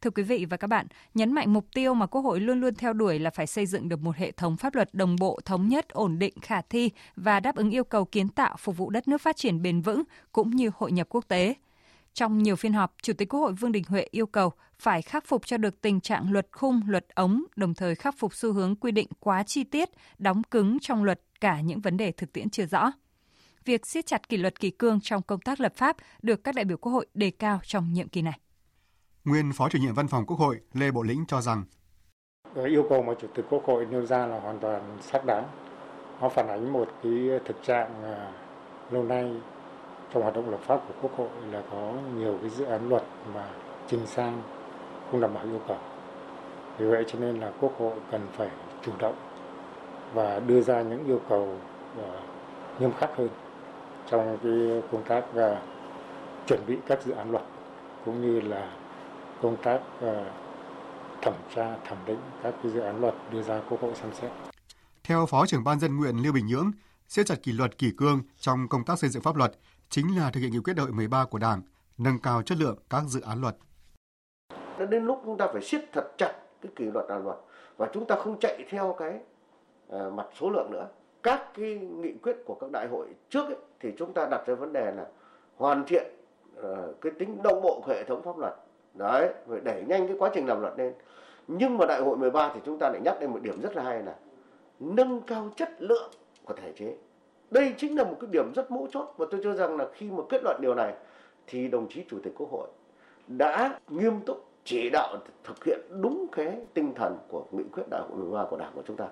Thưa 0.00 0.10
quý 0.10 0.22
vị 0.22 0.46
và 0.50 0.56
các 0.56 0.66
bạn, 0.66 0.86
nhấn 1.14 1.32
mạnh 1.32 1.52
mục 1.52 1.66
tiêu 1.74 1.94
mà 1.94 2.06
Quốc 2.06 2.20
hội 2.22 2.40
luôn 2.40 2.60
luôn 2.60 2.74
theo 2.74 2.92
đuổi 2.92 3.18
là 3.18 3.30
phải 3.30 3.46
xây 3.46 3.66
dựng 3.66 3.88
được 3.88 4.00
một 4.00 4.16
hệ 4.16 4.30
thống 4.30 4.56
pháp 4.56 4.74
luật 4.74 4.94
đồng 4.94 5.16
bộ, 5.20 5.40
thống 5.44 5.68
nhất, 5.68 5.88
ổn 5.88 6.18
định, 6.18 6.34
khả 6.40 6.60
thi 6.60 6.90
và 7.16 7.40
đáp 7.40 7.56
ứng 7.56 7.70
yêu 7.70 7.84
cầu 7.84 8.04
kiến 8.04 8.28
tạo 8.28 8.56
phục 8.58 8.76
vụ 8.76 8.90
đất 8.90 9.08
nước 9.08 9.20
phát 9.20 9.36
triển 9.36 9.62
bền 9.62 9.80
vững 9.80 10.02
cũng 10.32 10.50
như 10.50 10.70
hội 10.76 10.92
nhập 10.92 11.06
quốc 11.10 11.28
tế. 11.28 11.54
Trong 12.14 12.42
nhiều 12.42 12.56
phiên 12.56 12.72
họp, 12.72 12.94
Chủ 13.02 13.12
tịch 13.12 13.28
Quốc 13.28 13.40
hội 13.40 13.52
Vương 13.52 13.72
Đình 13.72 13.84
Huệ 13.88 14.08
yêu 14.10 14.26
cầu 14.26 14.52
phải 14.78 15.02
khắc 15.02 15.26
phục 15.26 15.46
cho 15.46 15.56
được 15.56 15.80
tình 15.80 16.00
trạng 16.00 16.32
luật 16.32 16.48
khung, 16.52 16.80
luật 16.86 17.06
ống, 17.14 17.44
đồng 17.56 17.74
thời 17.74 17.94
khắc 17.94 18.18
phục 18.18 18.34
xu 18.34 18.52
hướng 18.52 18.76
quy 18.76 18.92
định 18.92 19.08
quá 19.20 19.42
chi 19.42 19.64
tiết, 19.64 19.90
đóng 20.18 20.42
cứng 20.42 20.78
trong 20.80 21.04
luật 21.04 21.20
cả 21.40 21.60
những 21.60 21.80
vấn 21.80 21.96
đề 21.96 22.12
thực 22.12 22.32
tiễn 22.32 22.50
chưa 22.50 22.66
rõ. 22.66 22.92
Việc 23.64 23.86
siết 23.86 24.06
chặt 24.06 24.28
kỷ 24.28 24.36
luật 24.36 24.60
kỳ 24.60 24.70
cương 24.70 25.00
trong 25.00 25.22
công 25.22 25.40
tác 25.40 25.60
lập 25.60 25.72
pháp 25.76 25.96
được 26.22 26.44
các 26.44 26.54
đại 26.54 26.64
biểu 26.64 26.76
Quốc 26.76 26.92
hội 26.92 27.06
đề 27.14 27.30
cao 27.30 27.60
trong 27.64 27.92
nhiệm 27.92 28.08
kỳ 28.08 28.22
này. 28.22 28.38
Nguyên 29.26 29.52
Phó 29.52 29.68
chủ 29.68 29.78
nhiệm 29.78 29.94
Văn 29.94 30.08
phòng 30.08 30.26
Quốc 30.26 30.38
hội 30.38 30.60
Lê 30.72 30.90
Bộ 30.90 31.02
Lĩnh 31.02 31.24
cho 31.28 31.40
rằng 31.40 31.64
ờ, 32.54 32.64
yêu 32.64 32.86
cầu 32.90 33.02
mà 33.02 33.14
Chủ 33.20 33.28
tịch 33.34 33.44
Quốc 33.50 33.64
hội 33.66 33.86
nêu 33.90 34.06
ra 34.06 34.26
là 34.26 34.40
hoàn 34.40 34.58
toàn 34.58 34.98
xác 35.00 35.24
đáng. 35.24 35.44
Nó 36.20 36.28
phản 36.28 36.48
ánh 36.48 36.72
một 36.72 36.88
cái 37.02 37.12
thực 37.44 37.62
trạng 37.62 38.02
lâu 38.90 39.04
nay 39.04 39.30
trong 40.12 40.22
hoạt 40.22 40.34
động 40.34 40.50
lập 40.50 40.60
pháp 40.62 40.80
của 40.88 40.94
Quốc 41.02 41.16
hội 41.16 41.28
là 41.52 41.62
có 41.70 41.92
nhiều 42.16 42.38
cái 42.40 42.50
dự 42.50 42.64
án 42.64 42.88
luật 42.88 43.02
mà 43.34 43.48
trình 43.88 44.06
sang 44.06 44.42
không 45.10 45.20
đảm 45.20 45.34
bảo 45.34 45.44
yêu 45.44 45.60
cầu. 45.68 45.78
Vì 46.78 46.86
vậy 46.86 47.04
cho 47.06 47.18
nên 47.18 47.40
là 47.40 47.52
Quốc 47.60 47.72
hội 47.78 47.94
cần 48.10 48.26
phải 48.32 48.48
chủ 48.82 48.92
động 48.98 49.16
và 50.14 50.40
đưa 50.40 50.60
ra 50.60 50.82
những 50.82 51.06
yêu 51.06 51.20
cầu 51.28 51.56
ờ, 51.98 52.20
nghiêm 52.78 52.92
khắc 52.98 53.16
hơn 53.16 53.28
trong 54.10 54.38
cái 54.42 54.82
công 54.92 55.02
tác 55.04 55.24
ờ, 55.34 55.62
chuẩn 56.46 56.60
bị 56.66 56.76
các 56.86 57.02
dự 57.04 57.12
án 57.12 57.30
luật 57.30 57.44
cũng 58.04 58.22
như 58.22 58.40
là 58.40 58.70
công 59.42 59.56
tác 59.62 59.80
ờ, 60.00 60.30
thẩm 61.22 61.34
tra 61.54 61.76
thẩm 61.84 61.98
định 62.06 62.20
các 62.42 62.54
cái 62.62 62.72
dự 62.72 62.80
án 62.80 63.00
luật 63.00 63.14
đưa 63.30 63.42
ra 63.42 63.62
quốc 63.70 63.80
hội 63.80 63.94
xem 63.94 64.10
xét. 64.14 64.30
Theo 65.04 65.26
Phó 65.26 65.46
trưởng 65.46 65.64
ban 65.64 65.80
dân 65.80 65.96
nguyện 65.96 66.16
Lưu 66.16 66.32
Bình 66.32 66.46
Nhưỡng, 66.46 66.70
siết 67.08 67.26
chặt 67.26 67.42
kỷ 67.42 67.52
luật 67.52 67.78
kỷ 67.78 67.90
cương 67.96 68.20
trong 68.38 68.68
công 68.68 68.84
tác 68.84 68.98
xây 68.98 69.10
dựng 69.10 69.22
pháp 69.22 69.36
luật 69.36 69.52
chính 69.88 70.18
là 70.18 70.30
thực 70.30 70.40
hiện 70.40 70.52
nghị 70.52 70.58
quyết 70.64 70.74
đại 70.76 70.84
hội 70.84 70.92
13 70.92 71.24
của 71.24 71.38
Đảng, 71.38 71.62
nâng 71.98 72.18
cao 72.18 72.42
chất 72.42 72.58
lượng 72.58 72.76
các 72.90 73.02
dự 73.06 73.20
án 73.20 73.40
luật. 73.40 73.56
Đến 74.90 75.04
lúc 75.04 75.22
chúng 75.24 75.38
ta 75.38 75.46
phải 75.52 75.62
siết 75.62 75.80
thật 75.92 76.12
chặt 76.18 76.32
cái 76.62 76.72
kỷ 76.76 76.84
luật 76.84 77.06
đạo 77.08 77.20
luật 77.20 77.36
và 77.76 77.90
chúng 77.94 78.06
ta 78.06 78.16
không 78.16 78.38
chạy 78.40 78.64
theo 78.70 78.96
cái 78.98 79.20
uh, 79.96 80.12
mặt 80.12 80.26
số 80.40 80.50
lượng 80.50 80.70
nữa. 80.70 80.88
Các 81.22 81.54
cái 81.54 81.78
nghị 81.78 82.12
quyết 82.22 82.36
của 82.46 82.54
các 82.60 82.70
đại 82.70 82.88
hội 82.90 83.06
trước 83.30 83.46
ấy, 83.46 83.56
thì 83.80 83.92
chúng 83.98 84.12
ta 84.12 84.28
đặt 84.30 84.46
ra 84.46 84.54
vấn 84.54 84.72
đề 84.72 84.92
là 84.92 85.06
hoàn 85.56 85.84
thiện 85.86 86.06
uh, 86.58 86.64
cái 87.00 87.12
tính 87.18 87.42
đồng 87.42 87.62
bộ 87.62 87.82
của 87.84 87.92
hệ 87.92 88.04
thống 88.04 88.22
pháp 88.22 88.38
luật 88.38 88.54
đấy, 88.98 89.34
phải 89.48 89.60
đẩy 89.60 89.84
nhanh 89.88 90.06
cái 90.06 90.16
quá 90.18 90.30
trình 90.34 90.46
làm 90.46 90.60
luật 90.60 90.74
lên 90.78 90.92
nhưng 91.48 91.78
mà 91.78 91.86
đại 91.86 92.00
hội 92.00 92.16
13 92.16 92.50
thì 92.54 92.60
chúng 92.66 92.78
ta 92.78 92.88
lại 92.88 93.00
nhắc 93.04 93.16
đến 93.20 93.30
một 93.30 93.38
điểm 93.42 93.60
rất 93.60 93.76
là 93.76 93.82
hay 93.82 94.02
là 94.02 94.14
nâng 94.80 95.20
cao 95.20 95.52
chất 95.56 95.70
lượng 95.78 96.10
của 96.44 96.54
thể 96.54 96.72
chế 96.78 96.96
đây 97.50 97.74
chính 97.78 97.96
là 97.96 98.04
một 98.04 98.16
cái 98.20 98.30
điểm 98.30 98.52
rất 98.54 98.70
mấu 98.70 98.88
chốt 98.92 99.14
và 99.16 99.26
tôi 99.30 99.40
cho 99.44 99.54
rằng 99.54 99.76
là 99.76 99.86
khi 99.94 100.10
mà 100.10 100.22
kết 100.28 100.40
luận 100.44 100.60
điều 100.62 100.74
này 100.74 100.94
thì 101.46 101.68
đồng 101.68 101.88
chí 101.88 102.04
chủ 102.10 102.18
tịch 102.22 102.32
quốc 102.36 102.50
hội 102.50 102.68
đã 103.26 103.78
nghiêm 103.88 104.20
túc 104.26 104.48
chỉ 104.64 104.90
đạo 104.90 105.16
thực 105.44 105.64
hiện 105.64 105.80
đúng 106.02 106.26
cái 106.32 106.58
tinh 106.74 106.94
thần 106.96 107.18
của 107.28 107.46
nghị 107.52 107.64
quyết 107.72 107.82
đại 107.90 108.00
hội 108.00 108.18
13 108.18 108.44
của 108.50 108.56
đảng 108.56 108.72
của 108.74 108.82
chúng 108.86 108.96
ta. 108.96 109.08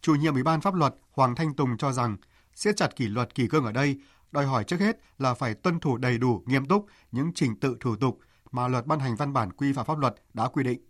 Chủ 0.00 0.14
nhiệm 0.14 0.34
Ủy 0.34 0.42
ban 0.42 0.60
pháp 0.60 0.74
luật 0.74 0.94
Hoàng 1.12 1.34
Thanh 1.34 1.54
Tùng 1.54 1.76
cho 1.78 1.92
rằng 1.92 2.16
siết 2.54 2.76
chặt 2.76 2.96
kỷ 2.96 3.08
luật, 3.08 3.34
kỷ 3.34 3.48
cương 3.48 3.64
ở 3.64 3.72
đây, 3.72 3.96
đòi 4.32 4.44
hỏi 4.44 4.64
trước 4.64 4.80
hết 4.80 4.98
là 5.18 5.34
phải 5.34 5.54
tuân 5.54 5.80
thủ 5.80 5.96
đầy 5.96 6.18
đủ, 6.18 6.42
nghiêm 6.46 6.66
túc 6.66 6.86
những 7.12 7.30
trình 7.34 7.56
tự 7.60 7.76
thủ 7.80 7.96
tục 7.96 8.18
mà 8.52 8.68
luật 8.68 8.86
ban 8.86 8.98
hành 8.98 9.16
văn 9.16 9.32
bản 9.32 9.52
quy 9.52 9.72
phạm 9.72 9.86
pháp 9.86 9.98
luật 9.98 10.14
đã 10.34 10.48
quy 10.48 10.64
định. 10.64 10.80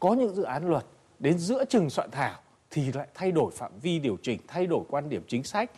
Có 0.00 0.14
những 0.14 0.34
dự 0.34 0.42
án 0.42 0.68
luật 0.68 0.84
đến 1.18 1.38
giữa 1.38 1.64
chừng 1.64 1.90
soạn 1.90 2.10
thảo 2.10 2.40
thì 2.70 2.92
lại 2.92 3.08
thay 3.14 3.32
đổi 3.32 3.50
phạm 3.50 3.78
vi 3.78 3.98
điều 3.98 4.16
chỉnh, 4.22 4.40
thay 4.48 4.66
đổi 4.66 4.84
quan 4.88 5.08
điểm 5.08 5.24
chính 5.28 5.44
sách. 5.44 5.70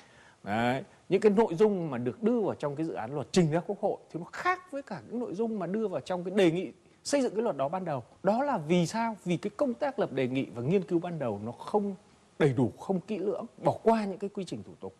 Đấy. 0.42 0.82
Những 1.08 1.20
cái 1.20 1.32
nội 1.32 1.54
dung 1.54 1.90
mà 1.90 1.98
được 1.98 2.22
đưa 2.22 2.40
vào 2.40 2.54
trong 2.54 2.76
cái 2.76 2.86
dự 2.86 2.92
án 2.92 3.14
luật 3.14 3.28
trình 3.32 3.50
ra 3.50 3.60
quốc 3.66 3.80
hội 3.80 3.96
thì 4.12 4.20
nó 4.20 4.26
khác 4.32 4.72
với 4.72 4.82
cả 4.82 5.02
những 5.06 5.20
nội 5.20 5.34
dung 5.34 5.58
mà 5.58 5.66
đưa 5.66 5.88
vào 5.88 6.00
trong 6.00 6.24
cái 6.24 6.34
đề 6.34 6.50
nghị 6.50 6.72
xây 7.04 7.22
dựng 7.22 7.34
cái 7.34 7.42
luật 7.42 7.56
đó 7.56 7.68
ban 7.68 7.84
đầu. 7.84 8.02
Đó 8.22 8.42
là 8.42 8.58
vì 8.58 8.86
sao? 8.86 9.16
Vì 9.24 9.36
cái 9.36 9.50
công 9.56 9.74
tác 9.74 9.98
lập 9.98 10.12
đề 10.12 10.28
nghị 10.28 10.46
và 10.54 10.62
nghiên 10.62 10.82
cứu 10.82 10.98
ban 10.98 11.18
đầu 11.18 11.40
nó 11.44 11.52
không 11.52 11.94
đầy 12.38 12.52
đủ, 12.52 12.72
không 12.78 13.00
kỹ 13.00 13.18
lưỡng, 13.18 13.46
bỏ 13.64 13.78
qua 13.82 14.04
những 14.04 14.18
cái 14.18 14.30
quy 14.34 14.44
trình 14.44 14.62
thủ 14.62 14.72
tục. 14.80 14.94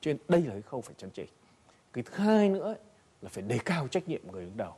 Cho 0.00 0.08
nên 0.08 0.18
đây 0.28 0.42
là 0.42 0.50
cái 0.52 0.62
khâu 0.62 0.80
phải 0.80 0.94
chấn 0.98 1.10
chỉnh. 1.10 1.28
Cái 1.92 2.04
thứ 2.04 2.24
hai 2.24 2.48
nữa 2.48 2.74
là 3.22 3.28
phải 3.28 3.42
đề 3.42 3.58
cao 3.64 3.88
trách 3.88 4.08
nhiệm 4.08 4.20
người 4.32 4.44
đứng 4.44 4.56
đầu 4.56 4.72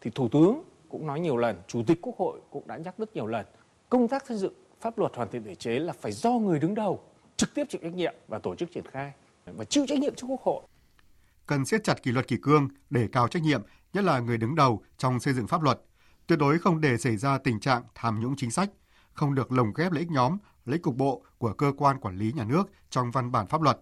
thì 0.00 0.10
Thủ 0.14 0.28
tướng 0.28 0.62
cũng 0.88 1.06
nói 1.06 1.20
nhiều 1.20 1.36
lần, 1.36 1.62
Chủ 1.68 1.82
tịch 1.86 1.98
Quốc 2.02 2.16
hội 2.18 2.40
cũng 2.50 2.66
đã 2.66 2.76
nhắc 2.76 2.94
rất 2.98 3.14
nhiều 3.14 3.26
lần, 3.26 3.46
công 3.88 4.08
tác 4.08 4.26
xây 4.26 4.38
dựng 4.38 4.52
pháp 4.80 4.98
luật 4.98 5.12
hoàn 5.16 5.30
thiện 5.30 5.44
thể 5.44 5.54
chế 5.54 5.78
là 5.78 5.92
phải 5.92 6.12
do 6.12 6.30
người 6.30 6.58
đứng 6.58 6.74
đầu 6.74 7.00
trực 7.36 7.54
tiếp 7.54 7.64
chịu 7.68 7.80
trách 7.82 7.94
nhiệm 7.94 8.14
và 8.28 8.38
tổ 8.38 8.54
chức 8.54 8.72
triển 8.72 8.84
khai 8.86 9.12
và 9.46 9.64
chịu 9.64 9.84
trách 9.88 9.98
nhiệm 9.98 10.14
trước 10.14 10.26
Quốc 10.28 10.42
hội. 10.42 10.62
Cần 11.46 11.64
siết 11.64 11.84
chặt 11.84 12.02
kỷ 12.02 12.12
luật 12.12 12.28
kỷ 12.28 12.36
cương 12.42 12.68
để 12.90 13.08
cao 13.12 13.28
trách 13.28 13.42
nhiệm, 13.42 13.62
nhất 13.92 14.04
là 14.04 14.18
người 14.18 14.38
đứng 14.38 14.54
đầu 14.54 14.82
trong 14.98 15.20
xây 15.20 15.34
dựng 15.34 15.46
pháp 15.46 15.62
luật, 15.62 15.80
tuyệt 16.26 16.38
đối 16.38 16.58
không 16.58 16.80
để 16.80 16.96
xảy 16.96 17.16
ra 17.16 17.38
tình 17.38 17.60
trạng 17.60 17.82
tham 17.94 18.20
nhũng 18.20 18.36
chính 18.36 18.50
sách, 18.50 18.70
không 19.12 19.34
được 19.34 19.52
lồng 19.52 19.72
ghép 19.76 19.92
lợi 19.92 20.00
ích 20.00 20.10
nhóm, 20.10 20.38
lợi 20.64 20.74
ích 20.74 20.82
cục 20.82 20.96
bộ 20.96 21.22
của 21.38 21.52
cơ 21.52 21.72
quan 21.76 22.00
quản 22.00 22.16
lý 22.16 22.32
nhà 22.32 22.44
nước 22.44 22.70
trong 22.90 23.10
văn 23.10 23.32
bản 23.32 23.46
pháp 23.46 23.62
luật. 23.62 23.80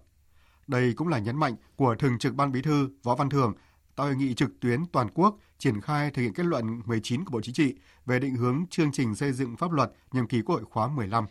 Đây 0.66 0.92
cũng 0.96 1.08
là 1.08 1.18
nhấn 1.18 1.36
mạnh 1.36 1.56
của 1.76 1.94
Thường 1.98 2.18
trực 2.18 2.34
Ban 2.34 2.52
Bí 2.52 2.62
thư 2.62 2.90
Võ 3.02 3.14
Văn 3.14 3.30
Thường 3.30 3.54
tại 3.96 4.06
hội 4.06 4.16
nghị 4.16 4.34
trực 4.34 4.60
tuyến 4.60 4.86
toàn 4.92 5.08
quốc 5.14 5.38
triển 5.58 5.80
khai 5.80 6.10
thực 6.10 6.22
hiện 6.22 6.32
kết 6.32 6.46
luận 6.46 6.82
19 6.86 7.24
của 7.24 7.30
Bộ 7.30 7.40
Chính 7.40 7.54
trị 7.54 7.74
về 8.06 8.18
định 8.18 8.36
hướng 8.36 8.64
chương 8.70 8.92
trình 8.92 9.14
xây 9.14 9.32
dựng 9.32 9.56
pháp 9.56 9.72
luật 9.72 9.92
nhiệm 10.12 10.26
kỳ 10.26 10.42
Quốc 10.42 10.54
hội 10.54 10.64
khóa 10.70 10.88
15. 10.88 11.26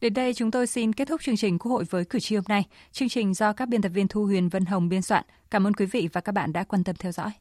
Đến 0.00 0.14
đây 0.14 0.34
chúng 0.34 0.50
tôi 0.50 0.66
xin 0.66 0.92
kết 0.92 1.08
thúc 1.08 1.22
chương 1.22 1.36
trình 1.36 1.58
Quốc 1.58 1.72
hội 1.72 1.84
với 1.90 2.04
cử 2.04 2.20
tri 2.20 2.34
hôm 2.36 2.44
nay. 2.48 2.64
Chương 2.92 3.08
trình 3.08 3.34
do 3.34 3.52
các 3.52 3.68
biên 3.68 3.82
tập 3.82 3.88
viên 3.88 4.08
Thu 4.08 4.24
Huyền, 4.24 4.48
Vân 4.48 4.64
Hồng 4.64 4.88
biên 4.88 5.02
soạn. 5.02 5.24
Cảm 5.50 5.66
ơn 5.66 5.74
quý 5.74 5.86
vị 5.86 6.08
và 6.12 6.20
các 6.20 6.32
bạn 6.32 6.52
đã 6.52 6.64
quan 6.64 6.84
tâm 6.84 6.96
theo 6.96 7.12
dõi. 7.12 7.32